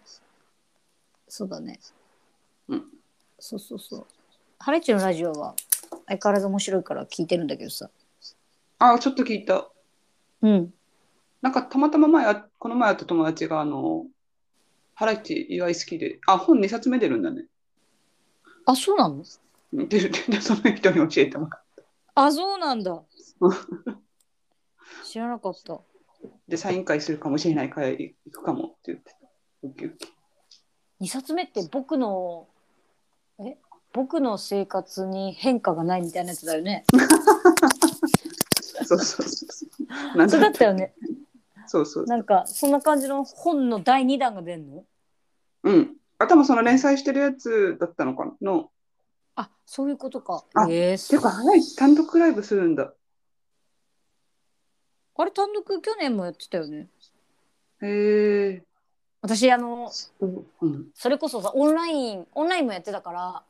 [1.28, 1.80] そうだね
[2.70, 2.86] うん。
[3.40, 4.06] そうそうそう
[4.60, 5.56] ハレッチのラジオは
[6.08, 7.90] 相変わらず面白いから聞いてるんだけどさ
[8.80, 9.68] あ、ちょっと聞いた。
[10.42, 10.74] うん
[11.42, 14.06] なんかたまたま前あ、この前会った友達が、あの、
[15.00, 17.46] ハライチ意外好きで、あ、本2冊目出るんだね。
[18.66, 19.24] あそうなの？
[19.72, 21.62] 出るって、その人に教えてもらっ
[22.16, 23.00] あそうなんだ
[25.06, 25.82] 知らなかったた。
[26.48, 29.18] で、サイン会するかもしれないから行くかもって言ってた。
[29.62, 30.08] ウキウキ。
[31.02, 32.48] 2冊目って僕の
[33.40, 33.56] え？
[33.94, 36.86] 僕の生活に変化がないみたいなやつだよね
[38.84, 39.46] そうそうそ
[40.16, 40.18] う。
[40.18, 40.96] なんそうだったよね
[41.68, 42.06] そうそう。
[42.06, 44.84] なんかそんな感じの本の第2弾が出んの？
[45.64, 45.96] うん。
[46.18, 48.52] あ、多分その連載してるやつだったのかな？
[48.52, 48.72] の。
[49.36, 52.94] あそういうことかあえー、ていうか、ハライチ単独ライブするんだ。
[55.20, 56.88] あれ単独去年もやってたよね
[57.82, 58.64] へえ。
[59.22, 60.46] 私あのうん。
[60.62, 63.44] うんそれこそさオンラインオンラインもやってたから、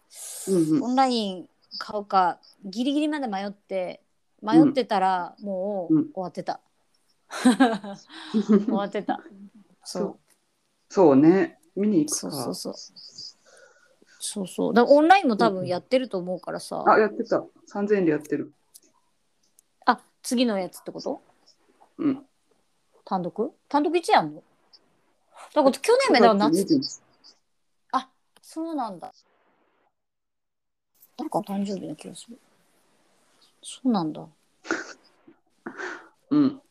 [0.48, 4.02] うんオンライン買うかギリギリまで迷って
[4.42, 6.60] 迷ってたらもううん終わってた、
[8.34, 9.22] 終わってた
[9.84, 10.20] そう
[10.90, 11.60] そうね。
[11.76, 12.38] 見に行くそうか。
[12.38, 12.74] そうそう
[14.20, 17.44] そうそうだオンラインも多分やってると思うからさ、あ、やってた。
[17.68, 18.52] 3000円でやってる。
[19.86, 21.22] あ次のやつってこと？
[21.98, 22.26] うん。
[23.06, 23.54] 単独？
[23.70, 24.44] 単独1やんの？
[25.54, 27.02] だから去年までは夏夏。
[27.92, 28.10] あ
[28.42, 29.14] そうなんだ
[31.18, 32.40] なんか誕生日な気がする
[33.62, 34.24] そうなんだ
[36.32, 36.62] うん。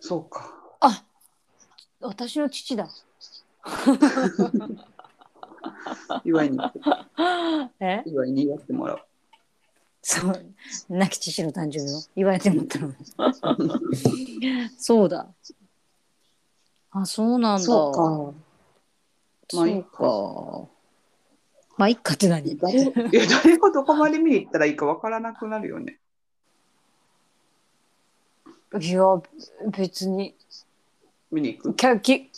[0.00, 0.52] そうか。
[0.80, 1.04] あ
[2.00, 2.88] 私の父だ。
[6.24, 6.58] 祝いに
[7.80, 8.02] え？
[8.06, 9.00] 祝いに祝ってもらう。
[10.02, 10.46] そう。
[10.88, 12.94] 亡き父の誕生日を言われてもったの。
[14.78, 15.28] そうだ。
[16.92, 17.64] あそうなんだ。
[17.64, 19.56] そうか。
[19.58, 20.68] まあいいか。
[21.76, 22.56] まあいっかって何？
[22.56, 22.92] 誰いや
[23.42, 25.98] 誰がどこまで見に行ったらいいかわからなくなるよね。
[28.78, 29.04] いや
[29.70, 30.34] 別に。
[31.30, 31.74] 見に行く？
[31.74, 32.30] きゃきい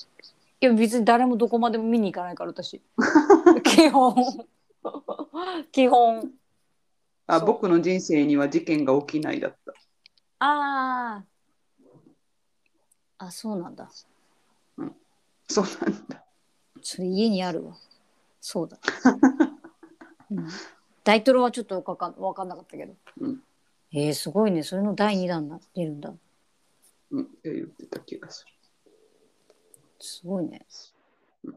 [0.61, 2.81] や別に誰もどこまでも見に行かないから私。
[3.65, 4.15] 基本。
[5.73, 6.33] 基本。
[7.27, 7.47] あそう。
[7.47, 9.75] 僕の人生には事件が起きないだった。
[10.39, 11.25] あー。
[13.19, 13.91] あそうなんだ。
[15.49, 16.25] そうなんだ。
[16.83, 17.77] それ家にあるわ。
[18.41, 18.77] そうだ、
[20.33, 20.49] うん、
[21.05, 23.41] 大トロはちょっとわかんわかんなかったけど、うん
[23.95, 24.63] えー、すごいね。
[24.63, 26.13] それの第2弾な出るんだ。
[27.11, 28.53] うん、って言ってた気がする。
[30.01, 30.65] すごいね。
[31.45, 31.57] うん。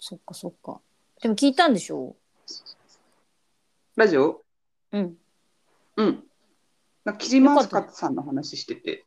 [0.00, 0.80] そっかそっか。
[1.20, 2.16] でも聞いたんでしょ？
[3.96, 4.42] ラジオ？
[4.92, 5.16] うん。
[5.96, 6.24] うん。
[7.04, 9.04] なんか木島明日さんの話してて。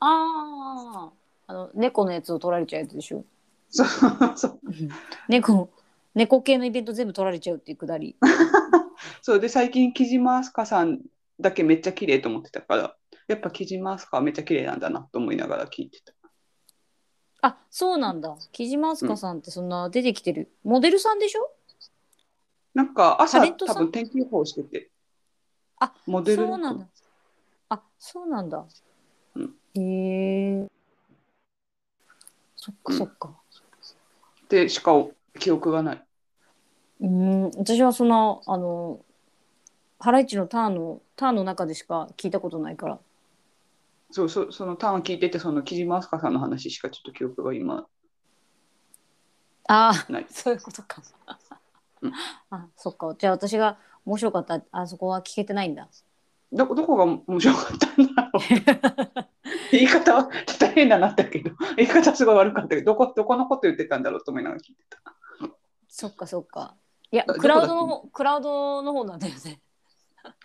[0.00, 1.12] ああ
[1.46, 3.24] あの猫のやつを取られちゃうやつでしょ？
[3.70, 3.86] そう
[4.36, 4.60] そう。
[5.28, 5.70] 猫
[6.14, 8.16] 猫系のイベント全部取られちゃうっていうくだり
[9.26, 11.00] そうで、最近木島明日さん
[11.40, 16.12] だけめっちゃ綺麗と思ってたから、やっぱ木島明日はめっちゃ綺麗なんだなと思いながら聞いてた。
[17.42, 18.36] あそうなんだ。
[18.52, 21.50] 木島明日香さんってそんな出てきてる、モデルさんでしょ？
[22.72, 24.92] なんか朝多分天気予報してて。
[25.80, 26.86] あモデルそうなんだ。
[27.70, 28.64] あそうなんだ、
[29.34, 29.56] うん。
[29.74, 30.66] へえ
[32.54, 32.98] そっかうん。
[32.98, 33.34] そっか。
[34.48, 34.92] でしか
[35.40, 36.04] 記憶がない。
[37.00, 37.50] うん。
[37.56, 39.00] 私はそのあの
[39.98, 42.98] ハライチのターンのターンの中でしか聞いたことないから。
[44.10, 47.86] そうそう、そのターン聞いてて、その木島明日さんの話しかちょっと記憶が今
[49.68, 49.94] ああ。
[50.30, 51.02] そういうことか、
[52.02, 52.12] うん。
[52.50, 53.14] あそっか。
[53.18, 55.88] じゃあ私が面白かったあそこは聞けてないんだ。
[56.52, 59.26] どどこが面白かったんだろう。
[59.72, 65.02] 言い方はちょっと変だなったけど、 言い方すごい悪かったけど、どこどこのこと言ってたんだろうと思いながら聞いてた。
[65.88, 66.76] そっかそっか。
[67.10, 69.60] いやあクラウドの方クラウドの方なんだよね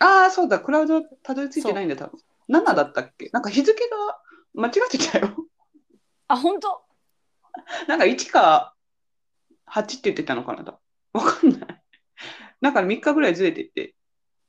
[0.00, 2.20] ああ、そうだ、クラウドたどり着いてないんだ、多分。
[2.48, 3.30] 7だったっけ？
[3.32, 4.20] なんか日付が
[4.54, 5.34] 間違ってたよ。
[6.28, 6.82] あ本当？
[7.88, 8.74] なんか1か
[9.66, 10.72] 8って言ってたのかな多
[11.12, 11.26] 分。
[11.26, 11.82] わかんない。
[12.60, 13.94] なんか3日ぐらいずれてて、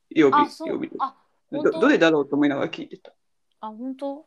[0.10, 1.16] 曜日、曜日であ
[1.52, 3.14] どどれだろうと思いながら聞いてた。
[3.62, 4.26] あ本当？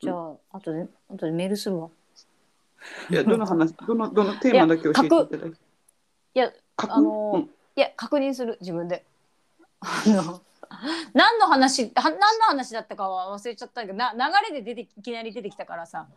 [0.00, 1.88] じゃあ、あとであとでメールするわ。
[3.10, 5.56] いや、どの話、どの、どのテーマだけ教えていただいて。
[6.34, 7.42] いや確あのーうん。
[7.42, 7.48] い
[7.80, 9.04] や確認する自分で
[9.80, 10.42] あの
[11.14, 16.08] 何の話は何の話だったかは忘れちゃったけどな流れで出ていきなり出てきたからさ。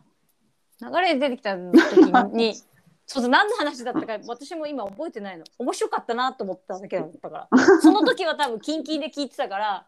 [0.82, 2.56] 流れで出てきた時に
[3.06, 5.44] そうそう何の話だったか私も今覚えてないの。
[5.60, 7.60] 面白かったなと思っただけだったから。
[7.82, 9.86] その時は多分キンキンで聞いてたから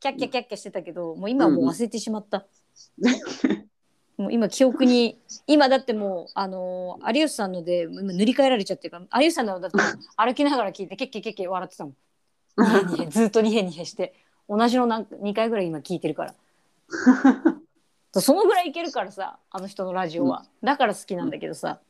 [0.00, 2.46] キャッキャキャッキャしてたけどもう今はもう忘れてしまった、
[4.16, 9.78] もう今記憶に今だってもうあのー有吉さんので今塗り替えられちゃってるから有吉さんのだって
[10.16, 11.96] 歩きながら聞いてケッケケッケ笑ってたもん
[12.58, 14.14] ニヘニヘずっとニヘニヘして
[14.48, 16.34] 同じのなんか2回ぐらい今聞いてるから
[18.20, 21.80] そのぐらいいけるからさあの人のラジオは、だから好きなんだけどさ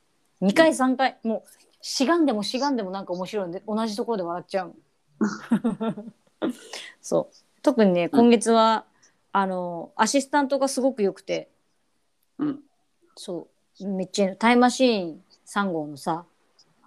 [0.43, 1.49] 2回3回もう
[1.81, 4.75] しがんでもしがんでもなんか面白いんで同じところで笑っちゃう
[7.01, 8.85] そう特にね今月は、
[9.33, 11.49] あのアシスタントがすごく良くて
[12.39, 12.61] うん。
[13.17, 13.49] そ
[13.81, 16.25] うめっちゃタイムマシーン3号のさ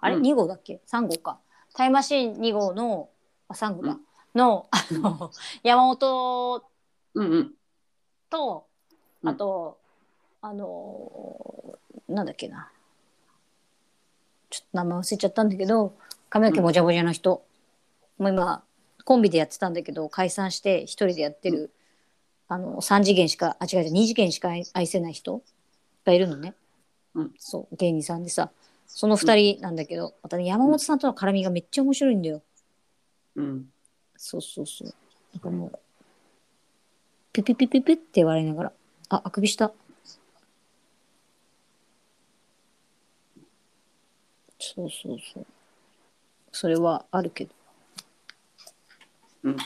[0.00, 1.38] あれ、うん2号だっけ3号か
[1.74, 3.08] タイムマシーン2号の
[3.52, 4.00] あ3号だ、うん。
[4.34, 5.30] のあの
[5.62, 6.64] 山本
[7.14, 7.52] うんうん。
[8.30, 8.66] と
[9.22, 9.28] うん。
[9.28, 9.78] あと、
[10.40, 12.70] あのなんだっけな。
[14.50, 15.94] ちょっと名前忘れちゃったんだけど
[16.28, 17.42] 髪の毛もじゃもじゃの人、
[18.18, 18.62] もう今
[19.04, 21.70] コンビでやってたんだけど解散して一人でやってる、
[22.48, 25.42] あの3次元しかあ違う違う2次元しか愛愛せない人
[26.04, 26.54] がいるのね、
[27.14, 27.32] うん。
[27.38, 28.50] そう芸人さんでさ。
[28.94, 32.42] その2人なんだけど、またね山本さんとの絡みがめっちゃ面白いんだよ。
[33.36, 33.66] うん。
[34.16, 34.94] そうそうそう。
[35.34, 35.78] なんかもう、
[37.32, 38.72] ピピピピピって笑いながら、
[39.08, 39.72] あ、あくびした。
[44.58, 45.46] そうそうそう。
[46.52, 47.50] それはあるけど。
[49.44, 49.56] うん。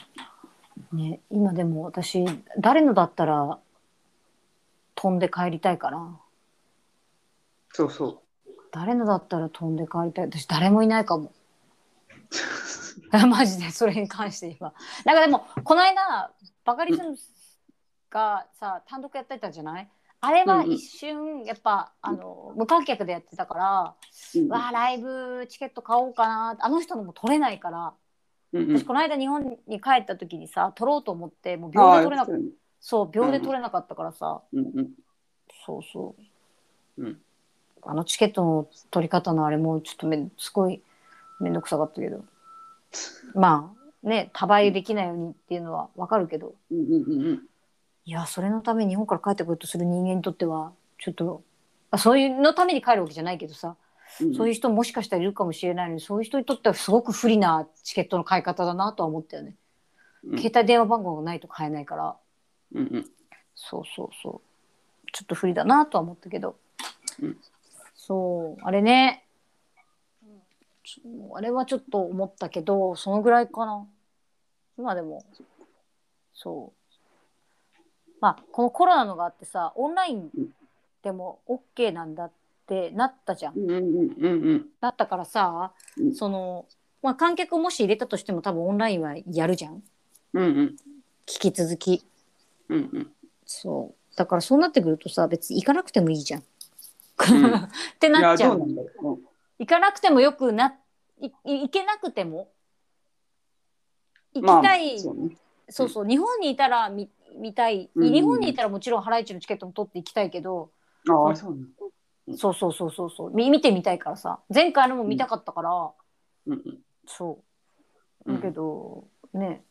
[0.93, 2.25] ね、今でも私、
[2.59, 3.59] 誰のだったら
[4.95, 6.19] 飛んで帰りたいかな。
[7.73, 8.23] そうそ
[8.73, 10.27] 誰のだったら飛んで帰りたい。
[10.27, 11.33] 私、誰もいないかも。
[13.29, 14.73] マジでそれに関して今。
[15.05, 16.31] なんかでもこの間
[16.65, 17.17] バカリズム
[18.11, 19.89] がさ単独やってたじゃない？
[20.21, 23.95] あれは一瞬やっぱ、あの無観客でやってたから、
[24.35, 27.95] うんわあライブチケット買おうかなあの人のも取れないから、
[28.53, 28.79] うんうん。
[28.79, 32.41] 私この間日本に帰った時にさ取ろうと思ってもう秒で取れなかった
[32.81, 34.91] そう秒で取れなかったからさ、うんうん。
[35.65, 36.15] そうそ
[36.99, 37.23] う、うん。
[37.83, 40.83] あのチケットの取り方のあれもちょっとめんすごい
[41.39, 42.25] 面倒くさかったけど
[43.35, 43.75] ま
[44.05, 46.55] あね多倍できないようにっていうのはわかるけど。
[46.71, 47.43] うんうんうんうん。
[48.05, 51.43] いやそれのために日本から帰ってこようとする人間にとってはちょっと
[51.91, 53.77] あそういうのために帰るわけじゃないけどさ、
[54.21, 54.35] うん。
[54.35, 59.55] そういう人もしかしたらいるかもしれないのにそういう人にとってはすごく不利なチケットの買い方だなとは思ったよね。
[60.25, 60.39] うん。
[60.39, 62.17] 携帯電話番号がないと買えないから。
[62.75, 63.07] うんうん。
[63.55, 65.11] そうそうそう。
[65.13, 66.57] ちょっと不利だなとは思ったけど、
[67.23, 67.37] うん。
[67.97, 68.63] そう。
[68.63, 69.26] あれね
[71.35, 73.87] あれはちょっと思ったけどそのぐらいかな。
[74.79, 75.25] 今でも
[76.35, 77.81] そう。
[78.21, 80.31] まあこのコロナのがあってさオンライン
[81.03, 82.33] でも OK なんだっ
[82.67, 83.55] てなったじゃん。
[83.55, 83.77] うんうん
[84.19, 86.15] うんうんだったからさ、うん。
[86.15, 86.67] その、
[87.03, 89.83] まあ、観客をもし入れたとしても多分オンラインはやるじゃん。
[90.35, 90.59] うんうん。
[91.29, 92.05] 引き続き。
[92.69, 93.11] うんうん。
[93.45, 94.17] そう。
[94.17, 96.41] だからそうなってくるとさ別に行かなくてもいいじゃん。
[96.41, 96.43] ん。
[97.65, 97.69] っ
[97.99, 98.57] ていなっちゃう。
[98.57, 98.75] うなん
[99.59, 100.77] 行かなくてもよくな
[101.21, 102.49] いい行けなくても
[104.35, 105.37] 行きたい、そうね。
[105.69, 108.13] そうそう日本にいたら見見たい、うん。
[108.13, 110.71] 日本にいたらもちろんハライチのチケットも取って行きたいけど、
[111.09, 111.51] ああそう。
[111.51, 111.69] なんだ
[112.29, 112.37] うん。
[112.37, 114.41] そうそうそうそうそ見てみたいからさ。
[114.53, 115.91] 前回のも見たかったから、
[116.47, 116.53] うん。
[116.53, 117.39] うんそ
[118.27, 118.33] う。
[118.33, 119.63] だけど、ね。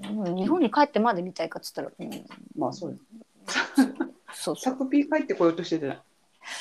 [0.00, 0.36] うん。
[0.36, 2.10] 日本に帰ってまで見たいかっつったら、うん、
[2.56, 2.98] まあそうよ。
[3.46, 3.94] そう。
[4.32, 6.04] そうサクピー帰ってこようとしてた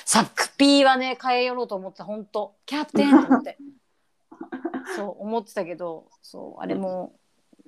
[0.05, 2.55] サクピーはね変えよろうと思って本当。
[2.65, 3.57] キャプテンと思って。
[4.95, 7.13] そう思ってたけどそうあれも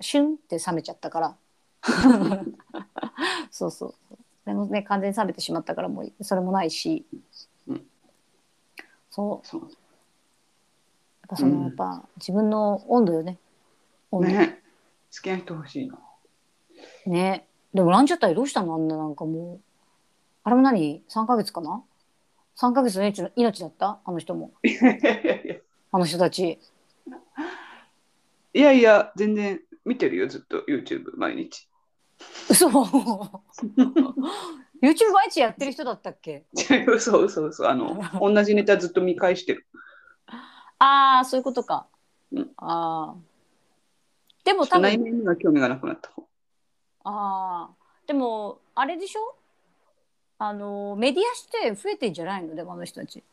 [0.01, 1.37] シュンって冷めちゃったから。
[3.51, 3.95] そうそう。
[4.45, 7.05] でもね完全に冷めてしまったからもうそれもないし、
[7.67, 7.87] うん。
[9.09, 9.47] そう。
[9.47, 9.61] そう。
[9.61, 9.71] やっ
[11.29, 11.63] ぱその、うん。
[11.63, 13.39] やっぱ自分の温度よね。
[14.11, 14.27] 温度。
[14.27, 14.37] ね。
[14.37, 14.61] ね
[15.15, 15.97] 好きな人欲しいな。
[17.75, 18.75] でもランジャタイどうしたの？
[18.75, 19.59] あんななんかもう。
[20.43, 21.83] あれも何？3ヶ月かな？
[22.57, 23.99] 3ヶ月の命の命だった？
[24.05, 24.51] あの人も。
[24.63, 25.55] いやいやいや。
[25.91, 26.59] あの人たち。
[28.53, 30.59] いやいや全然見てるよずっと。
[30.67, 31.67] YouTube 毎日。
[32.49, 32.69] 嘘。
[34.81, 36.45] YouTube 毎日やってる人だったっけ？
[36.87, 39.65] 嘘嘘嘘あの同じネタずっと見返してる。
[40.79, 41.87] ああそういうことか、
[42.31, 42.51] うん。
[42.57, 43.15] ああ
[44.43, 46.23] でも多内分面には興味がなくなった方。
[47.03, 47.75] ああ
[48.07, 49.35] でもあれでしょ？
[50.37, 52.55] あのメディアして増えてんじゃないの？
[52.55, 53.23] でもあの人たち。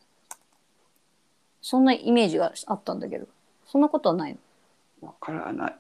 [1.61, 3.27] そんなイメージがあったんだけど。
[3.67, 4.37] そんなことはない
[5.03, 5.09] の？
[5.09, 5.77] わからない。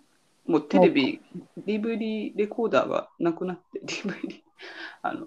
[0.46, 1.20] もうテレビ
[1.64, 4.42] DVD レコーダーがなくなって DVD
[5.02, 5.26] あの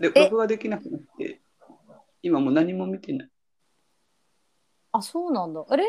[0.00, 0.24] でえ？
[0.24, 1.40] 録画できなくなって
[2.22, 3.30] 今もう何も見てない。
[4.90, 5.64] あそうなんだ。
[5.68, 5.84] あれ？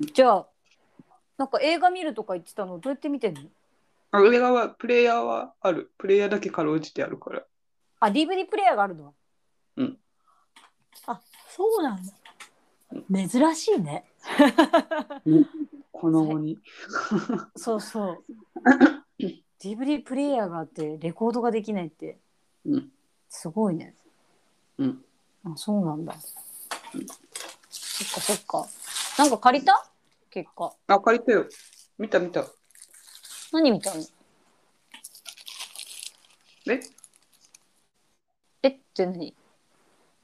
[0.00, 0.46] じゃあ
[1.38, 3.42] なんか映画見るとか言ってたのどうやって見てんの？
[4.12, 5.92] あ映画はプレイヤーはある。
[5.96, 7.44] プレイヤーだけかろうじてあるから
[8.00, 9.14] あ DVD プレイヤーがあるの？
[9.76, 9.98] うん。
[11.06, 12.12] あそうなんだ。
[13.28, 14.04] 珍しいね。
[15.92, 16.58] この後に。
[17.56, 18.24] そうそう。
[19.62, 22.18] DVD プレイヤーがあってレコードができないって。
[22.64, 22.90] うん。
[23.28, 23.94] すごいね。
[24.78, 25.04] うん。
[25.44, 26.14] あそうなんだ。
[26.14, 26.18] そ
[26.98, 27.04] っ
[28.14, 28.66] かそっか。
[29.18, 29.90] なんか借りた？
[30.30, 30.74] 結果。
[30.86, 31.46] あ借りたよ。
[31.98, 32.46] 見た見た。
[33.52, 34.02] 何見たの？
[36.68, 36.80] え？
[38.62, 39.34] えって何？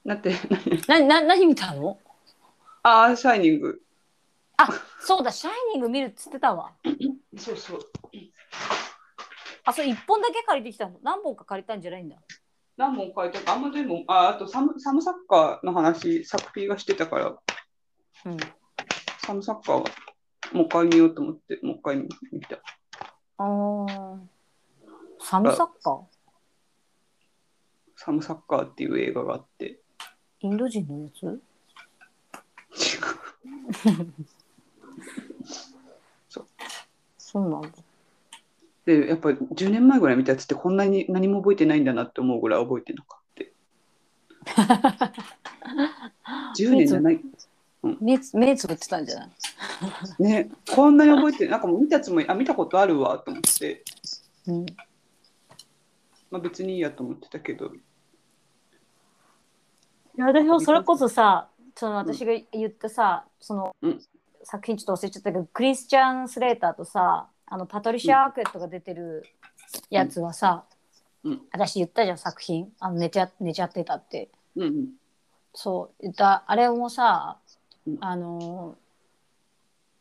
[0.05, 0.35] だって
[0.89, 1.99] なな何見たの？
[2.83, 3.83] ああシャイニング。
[4.59, 4.69] あ
[5.01, 6.73] そうだ、シャイニング見るっつってたわ。
[7.37, 7.81] そうそう。
[9.65, 10.99] あ、それ一本だけ借りてきたの。
[11.03, 12.17] 何本か借りたんじゃないんだ。
[12.77, 13.55] 何本書いたか。
[13.55, 17.37] あんまでもああとサムサムサッカーの話作品がしてたから。
[18.27, 18.37] うん。
[19.19, 19.85] サムサッカーは
[20.53, 21.97] もう一回見ようと思ってもう一回
[22.31, 22.57] 見た。
[23.39, 24.19] あー。
[25.21, 26.03] サムサッカー？
[27.97, 29.79] サムサッカーっていう映画があって。
[30.41, 31.23] インド人のやつ？
[31.25, 31.41] 違う。
[37.19, 37.51] そう。
[37.51, 37.69] なんだ。
[38.85, 45.13] でやっぱ10年前ぐらい見たやつってこんなに何も覚えてないんだなって思うぐらい覚えてなかった
[46.57, 47.21] 10 年じゃない。
[48.01, 49.31] 目つ目つぶってたんじゃない？
[50.23, 53.83] ねこんなに覚えてなんかもう見たつもりあ見たことあるわと思って、
[54.47, 54.67] うん。
[56.31, 57.73] まあ、別にいいやと思ってたけど
[60.17, 64.01] いや私もそれこそさその私が言ったさその、うん。
[64.49, 69.25] 作品ちょっと忘れちゃったけどクリスチャン・スレーターとさあのパトリシア・アークエットが出てる
[69.91, 70.65] やつはさ、
[71.25, 71.41] うん。
[71.53, 72.73] 私言ったじゃん作品。
[72.81, 74.31] あの寝ちゃ寝ちゃってたって。
[74.57, 74.89] うんうん。
[75.55, 76.03] そう。
[76.03, 77.39] 言ったあれもさ、
[77.87, 77.99] うん。
[78.01, 78.77] あの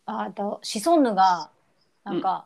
[0.05, 1.49] あとシソンヌが
[2.03, 2.45] なんか、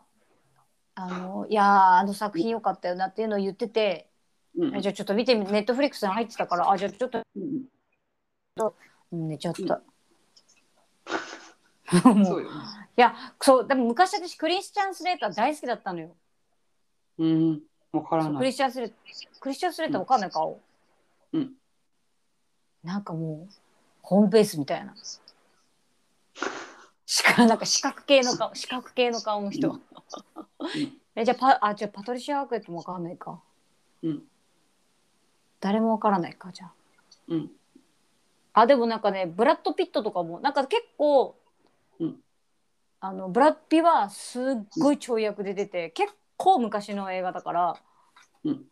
[0.95, 1.65] あのいやー
[1.99, 4.09] あの作品良かったよなっていうのを言ってて、
[4.58, 7.43] うんえじゃあちょっと見てみネットフリックスに入ってたからあじゃあちょっとうん
[9.12, 9.82] うん寝ちゃった。
[12.04, 12.47] そううよね。
[12.97, 16.16] いやそうでも昔私クリスチャン・スレーター大好きだったのよ。
[17.18, 17.64] うん。
[17.91, 18.45] わからない。
[18.45, 18.93] リスチャン・スレー
[19.39, 20.62] クリスチャン・スレーターわかんない顔、
[21.34, 21.54] うん
[22.84, 23.54] なんかもう
[24.02, 24.95] ホームベースみたいな。
[27.06, 29.74] しかなんか四角形の顔四角形の顔の人。
[29.74, 29.82] ん
[31.16, 33.41] えじゃあパあじゃあパトリシア・アークエットもわかんないか。
[34.04, 34.24] うん。
[35.60, 36.74] 誰もわからないかじゃあ。
[37.28, 37.51] うん。
[38.53, 41.36] あでもなんかねブラッド・ピットとかもなんか結構、
[41.99, 42.16] うん
[43.01, 44.43] あのブラッピはすっ
[44.78, 47.78] ごい跳躍で出て、結構昔の映画だから、
[48.43, 48.66] うん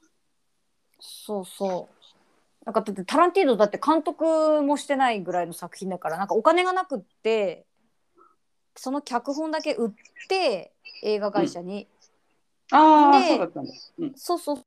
[1.00, 7.66] そうそうなんかだってタランティーノだって監督もしてないぐらいの作品だからなんかお金がなくって
[8.76, 9.92] その脚本だけ売っ
[10.28, 10.74] て
[11.04, 11.88] 映画会社に、
[12.72, 13.72] ああ、でそうだったんだ。
[14.00, 14.14] うん。
[14.16, 14.66] そうそう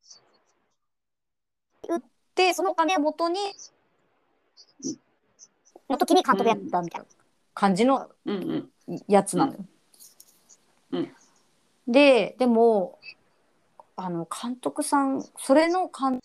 [1.88, 2.00] 売っ
[2.34, 3.38] てそのお金を元に
[5.88, 7.06] の時に監督やったみたいな
[7.54, 9.02] 感じのうんうん。
[9.06, 9.58] やつなのよ。
[10.92, 11.14] うん
[11.86, 12.98] ででも
[13.96, 16.20] あの監督さんそれの監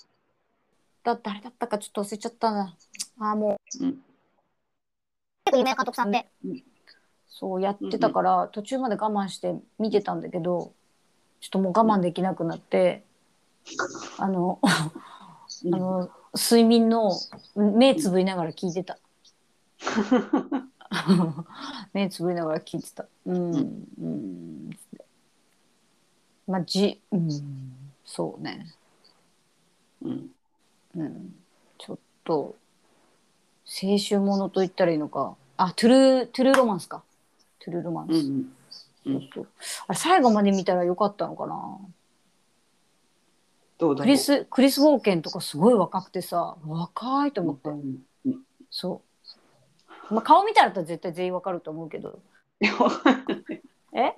[1.04, 2.76] だ誰だったかちょっと忘れちゃったな。
[3.20, 3.92] あーもう、うん。
[3.92, 4.02] 結
[5.52, 6.64] 構有名な監督さんで、うん。
[7.30, 10.72] そうやってたから、途中まで我慢して見てたんだけど
[11.42, 13.04] ちょっともう我慢できなくなって、
[14.18, 14.60] あの
[15.74, 17.12] あの睡眠の
[17.56, 18.98] 目つぶりながら聞いてた。
[21.94, 23.06] 目つぶりながら聞いてた。
[23.26, 23.54] うん。
[24.02, 24.70] うん。
[26.48, 27.30] まあ、じ、うん。
[28.06, 28.68] そうね。
[30.04, 30.30] うん。
[30.96, 31.36] うん。
[31.78, 32.56] ちょっと、
[33.66, 35.36] 青春ものと言ったらいいのか。
[35.58, 37.04] あ、トゥルー、トゥルーロマンスか。
[37.60, 38.12] トゥルーロマンス。
[38.12, 38.28] うんうん。
[38.28, 38.56] うん
[39.06, 39.48] そうそう
[39.88, 41.78] あれ、最後まで見たらよかったのかな。
[43.78, 44.04] どうだ。
[44.04, 47.70] クリス、クリス・ウォーケンとかすごい若くてさ、若いと思って。
[48.70, 49.02] そ
[50.10, 50.14] う。
[50.14, 52.20] まあ、顔見たら絶対全員わかると思うけど。
[53.94, 54.14] え？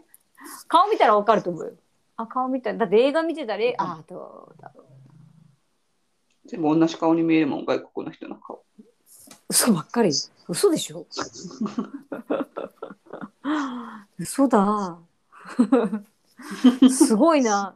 [0.67, 1.73] 顔見たらわかると思うよ。
[2.17, 2.77] あ、顔見たら。
[2.77, 4.85] だって映画見てたら、えあ、どうだろう。
[6.47, 8.63] 全部同じ顔に見えるもん、外国の人の顔。
[9.49, 10.11] 嘘ばっかり。
[10.49, 11.05] 嘘でしょ？
[14.17, 14.97] 嘘だ。
[16.89, 17.75] すごいな。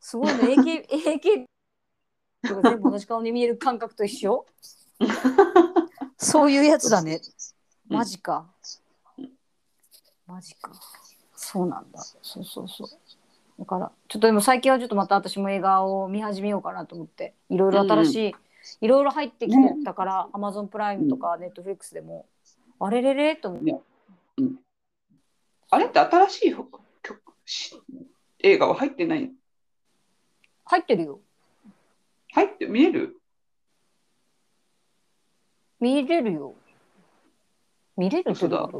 [0.00, 0.34] すごいな。
[0.40, 1.44] AK、AK
[2.48, 4.46] とか全部同じ顔に見える感覚と一緒
[6.16, 7.20] そういうやつだね。
[7.88, 8.46] マジか。
[10.26, 10.72] マジか。
[11.36, 12.00] そうなんだ。
[12.00, 12.88] そうそうそう。
[13.58, 18.34] だから、ちょっとでも最近はちょっとまた私も映画を見始めようかなと思って、いろいろ新しい、
[18.80, 22.26] いろいろ入ってきてたから、アマゾンプライムとかネットフリックスでも、
[22.78, 23.80] あれれれと思って。
[25.70, 26.80] あれって新しい曲
[27.44, 27.80] し
[28.40, 29.30] 映画は入ってない
[30.70, 31.20] 入ってるよ。
[32.32, 33.16] 入って見える？
[35.80, 36.54] 見れるよ。
[37.96, 38.70] 見れるってだ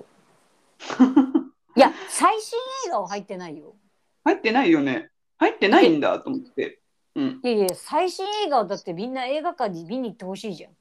[1.77, 3.75] いや、最新映画は入ってないよ。
[4.23, 5.11] 入ってないよね。
[5.39, 6.81] 入ってないんだと思って。
[7.17, 7.41] うん。
[7.43, 10.73] いやいや、最新映画はだってみんな映画館に見に行ってほしいじゃん。
[10.73, 10.77] い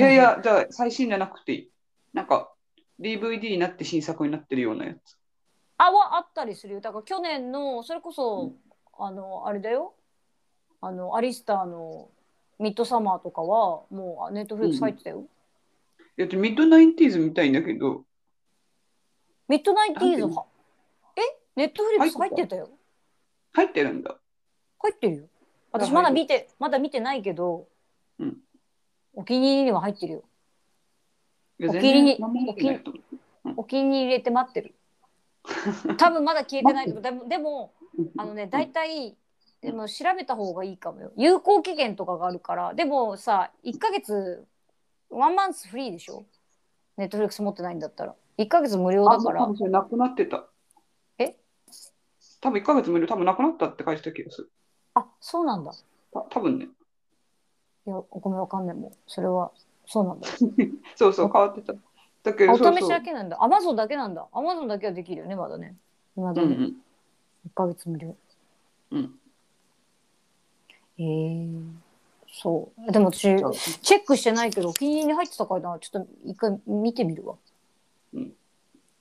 [0.00, 1.70] やいや、じゃあ最新じゃなくていい。
[2.14, 2.54] なんか
[2.98, 5.18] DVD になって新作になってるようなやつ。
[5.76, 6.80] あはあったりするよ。
[6.80, 8.56] だから去年の、それこそ、うん
[8.98, 9.94] あの、あれだよ。
[10.82, 12.10] あの、アリスターの
[12.58, 15.24] ミッドサマーとかは、もうネットフリックス入ってたよ。
[16.18, 18.04] いやミッドナインティーズ見たいんだけど、
[19.48, 20.44] ミッドナインティーズは、
[21.16, 21.20] え？
[21.56, 22.68] ネットフリックス入ってたよ。
[23.54, 24.16] 入ってるんだ。
[24.78, 25.24] 入ってるよ。
[25.70, 27.66] 私あまだ見て、まだ見てないけど、
[28.18, 28.36] うん
[29.14, 30.24] お気に入りには入ってるよ。
[31.60, 32.84] お気に入り
[33.56, 34.74] お気に入れて待ってる。
[35.98, 37.02] 多分まだ消えてないと思う。
[37.02, 37.72] でも、でも
[38.16, 39.16] あのね、大体、
[39.62, 41.12] でも調べた方がいいかもよ。
[41.16, 42.74] 有効期限とかがあるから。
[42.74, 44.44] でもさ、1ヶ月、
[45.08, 46.24] ワンマンスフリーでしょ？
[46.96, 48.14] ネットフリックス持ってないんだったら。
[48.38, 50.44] 1ヶ月無料だからあそれなくなってた。
[51.18, 51.36] え？
[52.40, 54.50] 多分1ヶ月無料、多分なくなったって書いてた気がする。
[54.94, 55.72] あ、そうなんだ。
[56.12, 56.68] た多分ね。
[57.86, 58.92] いや、お米わかんないもん。
[59.06, 59.52] それは、
[59.86, 60.28] そうなんだ。
[60.96, 61.72] そうそう、変わってた。
[62.24, 62.88] だけど、あお試し。
[62.88, 63.42] だけなんだ。
[63.42, 64.26] アマゾンだけなんだ。
[64.32, 65.76] アマゾンだけはできるよね、まだね。
[66.16, 66.48] まだね。
[66.48, 66.82] うんうん
[67.44, 68.14] 1ヶ月無料。
[68.92, 69.18] うん。
[70.98, 71.46] へえ
[72.32, 72.92] そう。
[72.92, 73.20] でも私、
[73.82, 77.34] チェックしてないけど、お気に入りに入ってたからな、ちょっと一回見てみるわ。
[78.14, 78.32] うん。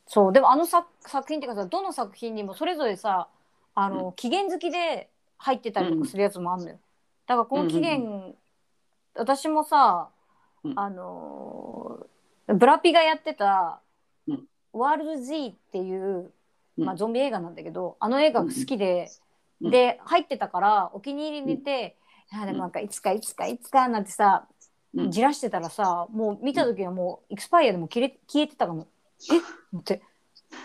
[0.05, 3.29] そう、でもあの作作品っていうかさ、どの作品にもそれぞれさ、
[3.73, 6.79] あの、期限付きで入ってたりとかするやつもあるのよ。
[7.25, 8.35] だからこの期限、
[9.15, 10.09] 私もさ、
[10.63, 10.79] うん。
[10.79, 12.11] あのー
[12.53, 13.79] ブラピがやってた
[14.27, 16.31] うん「ワールド Z」っていう、
[16.77, 16.83] うん。
[16.85, 19.30] まあ、ゾンビ映画なんだけどあの映画が好きで、うん
[19.61, 21.97] で入ってたからお気に入りにて、
[22.33, 24.47] いやでもなんかいつかいつかいつかなんてさ、
[24.93, 25.11] うん。
[25.11, 28.87] じらしてたらさもう見た時はもうエクスパイアでも消え消えてたかも。
[29.31, 29.37] え？
[29.37, 30.01] って。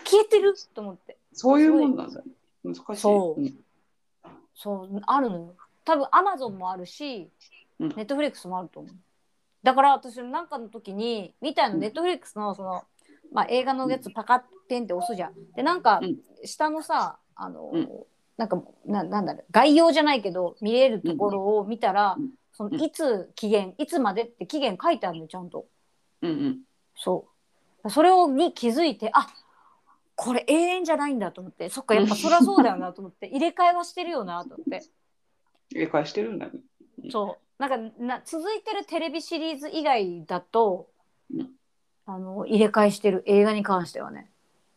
[0.04, 0.54] 消えてる？
[0.74, 1.18] と思って。
[1.32, 2.22] そういうもんなんだ。
[2.64, 2.96] 難しい。
[2.96, 3.40] そう。
[3.40, 3.54] うん。
[4.54, 5.54] そうあるのよ。
[5.84, 7.30] 多分アマゾンもあるし、
[7.78, 7.88] うん。
[7.90, 8.92] ネットフリックスもあると思う。
[9.62, 11.80] だから私なんかの時に見たいのうん。
[11.80, 12.84] ネットフリックスのその、
[13.32, 15.32] まあ、映画のやつパカッペンって押すじゃん。
[15.54, 16.16] でなんかうん。
[16.44, 17.88] 下のさあの、うん
[18.36, 19.44] なんかななんだろう。
[19.50, 22.30] 概要じゃないけど見れるところを見たら、うん。
[22.52, 25.66] そのいつ期限いつまでって期限書いてあるのちゃんと。
[26.22, 26.58] うんうん。
[26.96, 27.26] そ
[27.84, 27.90] う。
[27.90, 29.28] それをに気づいてあ
[30.14, 31.68] これ永遠じゃないんだと思って。
[31.68, 33.26] そっかやっぱそりゃそうだよなと思って。
[33.32, 34.82] 入れ替えはしてるよなと思って。
[35.70, 36.52] 入れ替えしてるんだね。
[37.10, 37.62] そう。
[37.62, 40.88] なんかな続いてるテレビシリーズ以外だと、
[41.32, 41.50] うん。
[42.06, 44.30] あの入れ替えしてる映画に関してはね。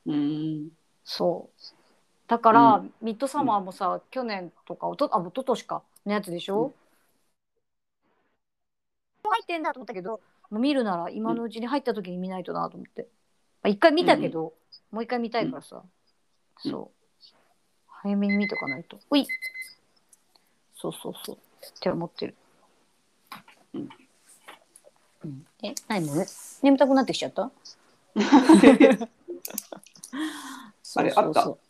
[0.05, 0.69] うん。
[1.03, 1.78] そう
[2.29, 6.71] だから、うミッドサマーもさ、去年とかおとあ一昨年かのやつでしょ、
[9.23, 13.07] 入ってんだと思ったけどもう見るなら今のうちに入った時に見ないとなと思って、
[13.63, 14.53] まあ、一回見たけど、
[14.91, 15.83] もう一回見たいからさ、
[16.65, 16.71] うん。
[16.71, 17.23] そう。
[17.87, 18.99] 早めに見とかないと。
[19.09, 19.27] うい。
[20.75, 21.35] そうそうそう。
[21.35, 21.39] っ
[21.79, 22.35] て思ってる。
[23.73, 23.89] うん。
[25.25, 26.25] うん、え何も？
[26.61, 27.51] 眠たくなってきちゃった？
[30.95, 31.68] あれあった？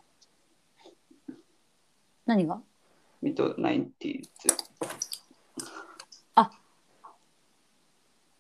[2.30, 2.62] 何が？
[3.24, 4.56] ミッドナインティーズ。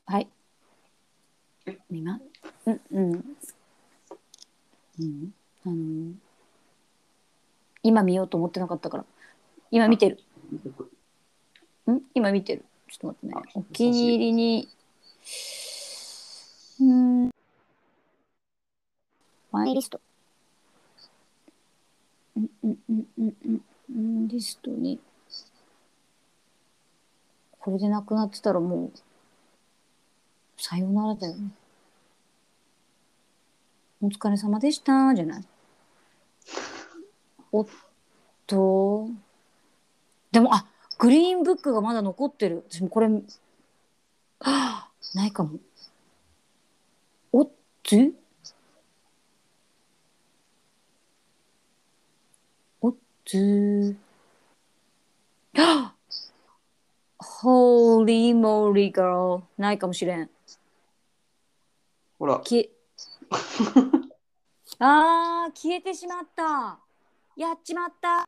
[0.06, 0.28] はい
[1.66, 1.80] え？
[1.90, 2.20] 今？
[2.68, 3.12] うんうん。
[5.00, 5.34] うん。
[5.66, 6.14] あの
[7.82, 9.06] 今見ようと思ってなかったから。
[9.72, 10.20] 今見てる。
[11.92, 12.02] ん？
[12.14, 12.66] 今見てる。
[12.92, 13.60] ちょっと待ってねあ。
[13.60, 14.70] お気に入りに。
[16.80, 17.32] うん。
[19.52, 20.00] マイリスト。
[22.38, 23.62] うんうんうんうんうんう
[23.92, 24.28] ん。
[24.28, 25.00] リストに。
[27.60, 28.92] これでなくなってたらもう。
[30.58, 31.52] さよならだよね。
[34.02, 35.44] お疲れ様でしたじゃない。
[37.52, 37.68] おっ
[38.48, 39.08] と。
[40.32, 40.66] でも、あ、
[40.98, 42.64] グリーンブックがまだ残ってる。
[42.70, 43.22] 私もこれ、は
[44.42, 45.60] あ、ないかも。
[47.32, 47.50] おっ
[47.84, 48.14] つ？
[53.32, 53.96] おっつ
[55.54, 55.96] はあ
[57.44, 60.30] Holy moly girl ないかもしれん。
[62.18, 62.70] ほら、消え
[64.80, 66.80] あー消えてしまった。
[67.38, 68.26] やっちまった。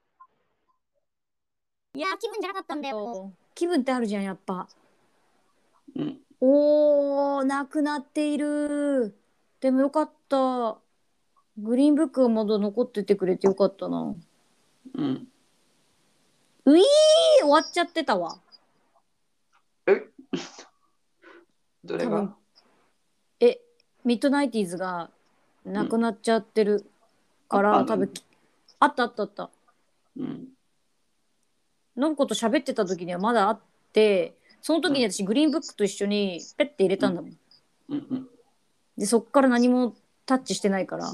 [1.96, 3.34] いや気分じゃなかったんだよ。
[3.56, 4.68] 気分ってあるじゃんやっぱ。
[5.96, 6.22] うん。
[6.40, 9.18] おーなくなっている。
[9.62, 10.78] でもよかった。
[11.58, 14.16] グリーンブックがまだ残っててくれてよかったな
[14.94, 15.28] うん。
[16.68, 16.72] え
[17.42, 18.38] 終わっちゃってたわ。
[19.88, 20.04] え？
[21.84, 22.12] どれが？
[22.12, 22.36] 多分。
[23.40, 23.62] え
[24.04, 25.10] ミッドナイティーズが
[25.66, 26.86] なくなっちゃってる
[27.50, 28.14] から、あったの多分
[28.80, 29.50] あったあったあった。
[30.18, 30.48] うん。
[31.98, 33.60] のんこと喋ってた時にはまだあっ
[33.92, 37.38] てその時に私グリーンブックと一緒にペッて入れたんだもん、
[37.90, 38.30] うんうん。
[38.98, 41.12] でそっから何もタッチしてないから、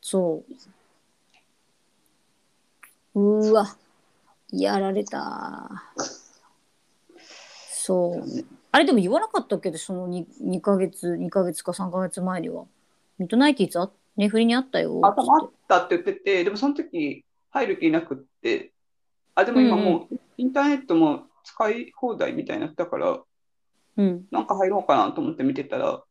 [0.00, 0.54] そう
[3.14, 3.76] うーわ。
[4.52, 5.84] やられた。
[7.70, 8.24] そう。
[8.72, 12.66] あれでも言わなかったっけどその 2, 2ヶ月2ヶ月か3ヶ月前には。
[13.18, 18.72] ミッドナイティーズあネフリにあったよあ、ったって言ってて、でもその時入る気なくって、
[19.34, 23.20] あ、でも今もうインターネットも使い放題みたいになったから、
[23.96, 24.26] うん。
[24.30, 26.02] なんか入ろうかなと思って見てたら、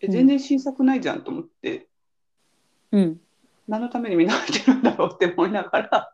[0.00, 1.88] え、うん全然新作ないじゃんと思って、
[2.92, 3.20] うん
[3.68, 6.12] 何のためにみんな入ってるんだろうって思いながら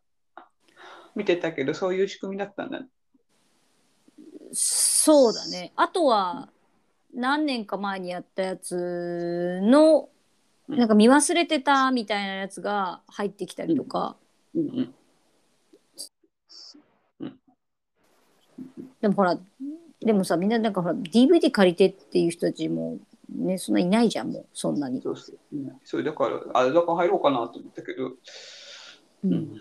[1.14, 2.86] 見てたけど、そういう仕組みだったんだね。
[4.52, 5.72] そうだね。
[5.76, 6.48] あとは
[7.14, 10.08] 何年か前にやったやつの
[10.68, 10.78] うん。
[10.78, 14.16] なんか見忘れてたみたいなやつが入ってきたりとか、
[14.54, 14.94] うん。
[17.20, 17.38] うん。
[19.00, 19.38] でもほら
[20.00, 22.98] でもさみんななんかほら DVD 借りてっていう人たちも
[23.28, 25.00] ねそんないないじゃんもうそんなに。
[25.02, 25.38] そうそう。
[25.52, 28.18] うん、それだから、あ、だから入ろうかなと思ったけど、う
[29.24, 29.60] うんん。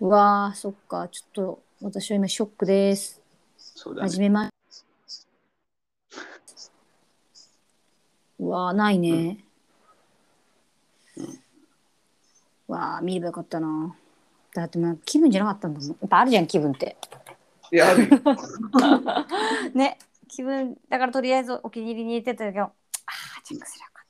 [0.00, 3.20] うわーそっかちょっと私は今ショックです。
[3.58, 4.20] そうだね始。
[4.20, 4.48] めま
[8.38, 9.44] うわーないね。
[12.66, 13.94] わあ見ればよかったな
[14.54, 16.96] だってまあ気分じゃなかったんだもんやっぱあるじゃん気分って
[17.72, 18.08] いや、あるよ。
[19.74, 19.98] ね
[20.30, 22.72] 気分だからとりあえずお気に入りに入れてたけどあ
[23.38, 24.06] あチェックすればよかっ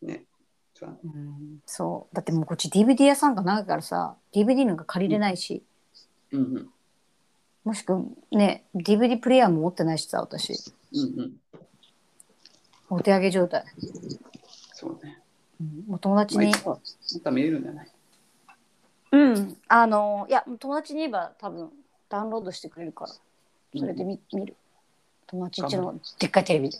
[0.00, 0.14] たな。
[0.14, 0.24] ね。
[0.74, 2.14] そううんそう。
[2.14, 5.64] だってもうこっち DVD 屋さんが長いからさ DVD なんか借りれないし、
[6.30, 6.40] うん。
[6.40, 6.68] うん。
[7.64, 10.54] もしくはね DVD プレイヤーも持ってないしさ私。
[10.92, 11.32] うんうん。
[12.90, 13.64] お手上げ状態、
[14.72, 15.20] そうね。
[15.60, 16.52] うん、もう友達に。
[16.64, 16.78] ま
[17.22, 17.90] た見れるんじゃない。
[19.12, 19.56] うん。
[19.68, 21.70] あのいや友達に言えば多分
[22.08, 23.12] ダウンロードしてくれるから。
[23.78, 24.56] それで見,、見る
[25.28, 26.78] 友達んちのでっかいテレビで。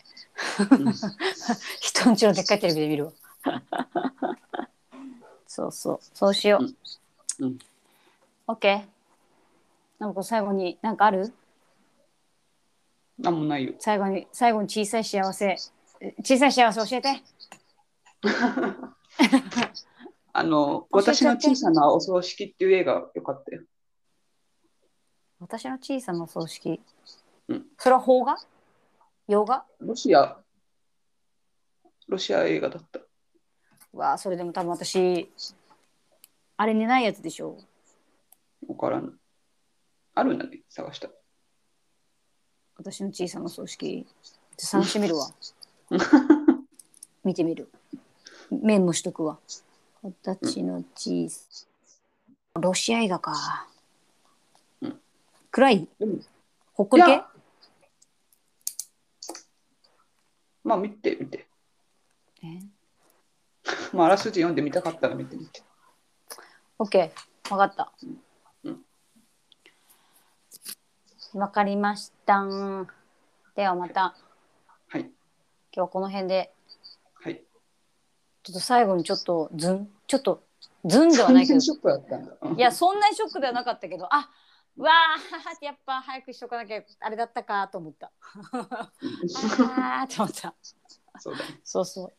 [0.70, 0.92] うん。
[1.80, 3.12] 人んちのでっかいテレビで見るわ。
[5.46, 6.01] そうそう。
[6.14, 6.64] そうしよう、
[7.44, 7.51] うん。
[7.51, 7.59] うん。
[8.46, 8.82] オッケー
[9.99, 11.32] なんか最後に何かある？
[13.18, 13.74] なんもないよ。
[13.78, 15.57] 最後に最後に小さい幸せ。
[16.01, 17.22] え小さい幸せ教えて。
[20.32, 23.62] あの、私の小さなお葬式っていう映画よかったよ。
[25.40, 26.80] 私の小さな葬式、うん
[27.79, 28.37] それは邦画？
[29.29, 29.64] 洋画？
[29.81, 30.37] ロシア、
[32.09, 33.01] ロシア映画だった。
[33.93, 35.31] わあそれでも多分私
[36.57, 37.57] あれにないやつでしょ
[38.66, 39.14] わからん。
[40.14, 41.09] あるんだね、探した。
[42.76, 44.07] 私の小さな葬式。
[44.57, 45.31] 探してみるわ。
[47.22, 47.70] 見てみる。
[48.51, 49.39] メモしとくわ。
[50.03, 51.66] 私の小さ
[52.55, 53.68] ロシア映画か、
[54.81, 55.01] うん。
[55.53, 55.89] 暗い？
[55.99, 56.18] でも
[56.74, 57.22] ほっこり系
[60.69, 61.49] まあ見て見て。
[62.43, 62.66] ね
[63.93, 65.62] まあ、あらすじ読んでみたかったら見てみて。
[66.79, 67.93] オッケー、わかった
[68.64, 68.85] うん。
[71.41, 72.45] わかりました。
[73.57, 74.14] ではまた、
[74.89, 75.01] はい。
[75.01, 75.11] 今
[75.73, 76.53] 日はこの辺で、
[77.14, 77.43] はい。
[78.43, 80.45] ちょっと最後にちょっとズン、ちょっと
[80.85, 82.33] ズンではないけど完全、ショックだったんだ。
[82.43, 84.31] うんいや、そんなにショックではなかったけど、あ
[84.79, 88.12] わあ、やっぱ早くしとかなきゃあれだったかと思った。
[88.53, 88.93] あ
[90.03, 90.55] あと思った。
[91.18, 91.61] そうだね。
[91.64, 92.12] そうそう。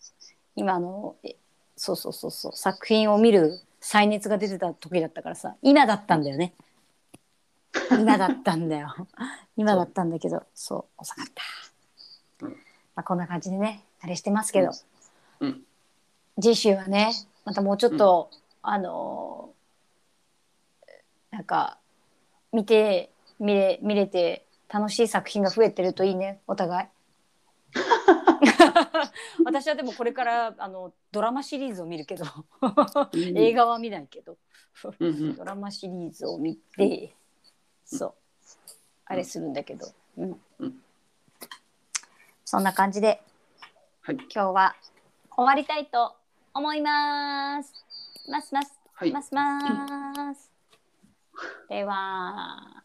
[0.56, 1.36] 今あの、え
[1.78, 6.54] そうそうそうそう、作品を見る再熱が出てた時だったからさ、今だったんだよね。
[7.92, 8.94] 今だったんだよ。
[9.56, 11.26] 今だったんだけど、そう、遅かっ
[12.40, 12.46] た。
[12.46, 14.72] うんまあ、こんな感じでね、あれしてますけど、
[15.40, 15.64] うん。
[16.42, 17.14] 次週はね、
[17.46, 18.30] またもうちょっと、
[18.62, 19.60] あのー
[21.32, 21.78] なんか、
[22.52, 26.88] 見て、見れ、見れて、楽しい作品が増えてるといいね、お互い。
[29.46, 32.26] 私はでもこれからあのドラマシリーズを見るけど
[33.36, 34.38] 映画は見ないけど。
[35.38, 37.14] ドラマシリーズを見て
[37.84, 38.14] そう
[39.06, 39.88] あれするんだけど、
[40.18, 40.82] うんうん
[42.46, 43.22] そんな感じで
[44.02, 44.16] はい。
[44.16, 44.76] 今日は
[45.36, 46.16] 終わりたいと
[46.52, 47.74] 思います。
[48.28, 49.12] ますますはい。
[49.12, 50.49] ますます。
[51.70, 52.84] では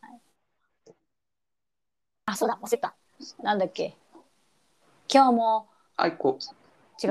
[2.27, 2.95] あそうだ忘れた
[3.43, 3.97] なんだっけ
[5.13, 6.39] 今日もあいこ。
[7.03, 7.11] 違う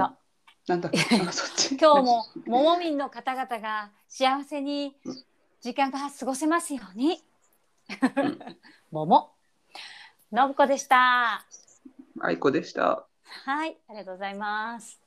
[0.67, 1.77] なんだっけ あ、そっち。
[1.77, 4.95] 今日もももみんの方々が幸せに
[5.61, 7.23] 時間が過ごせますように。
[8.91, 9.31] もも。
[10.31, 11.45] のぶこでした。
[12.21, 13.05] あいこでした。
[13.45, 15.02] はい、ありがとうございます。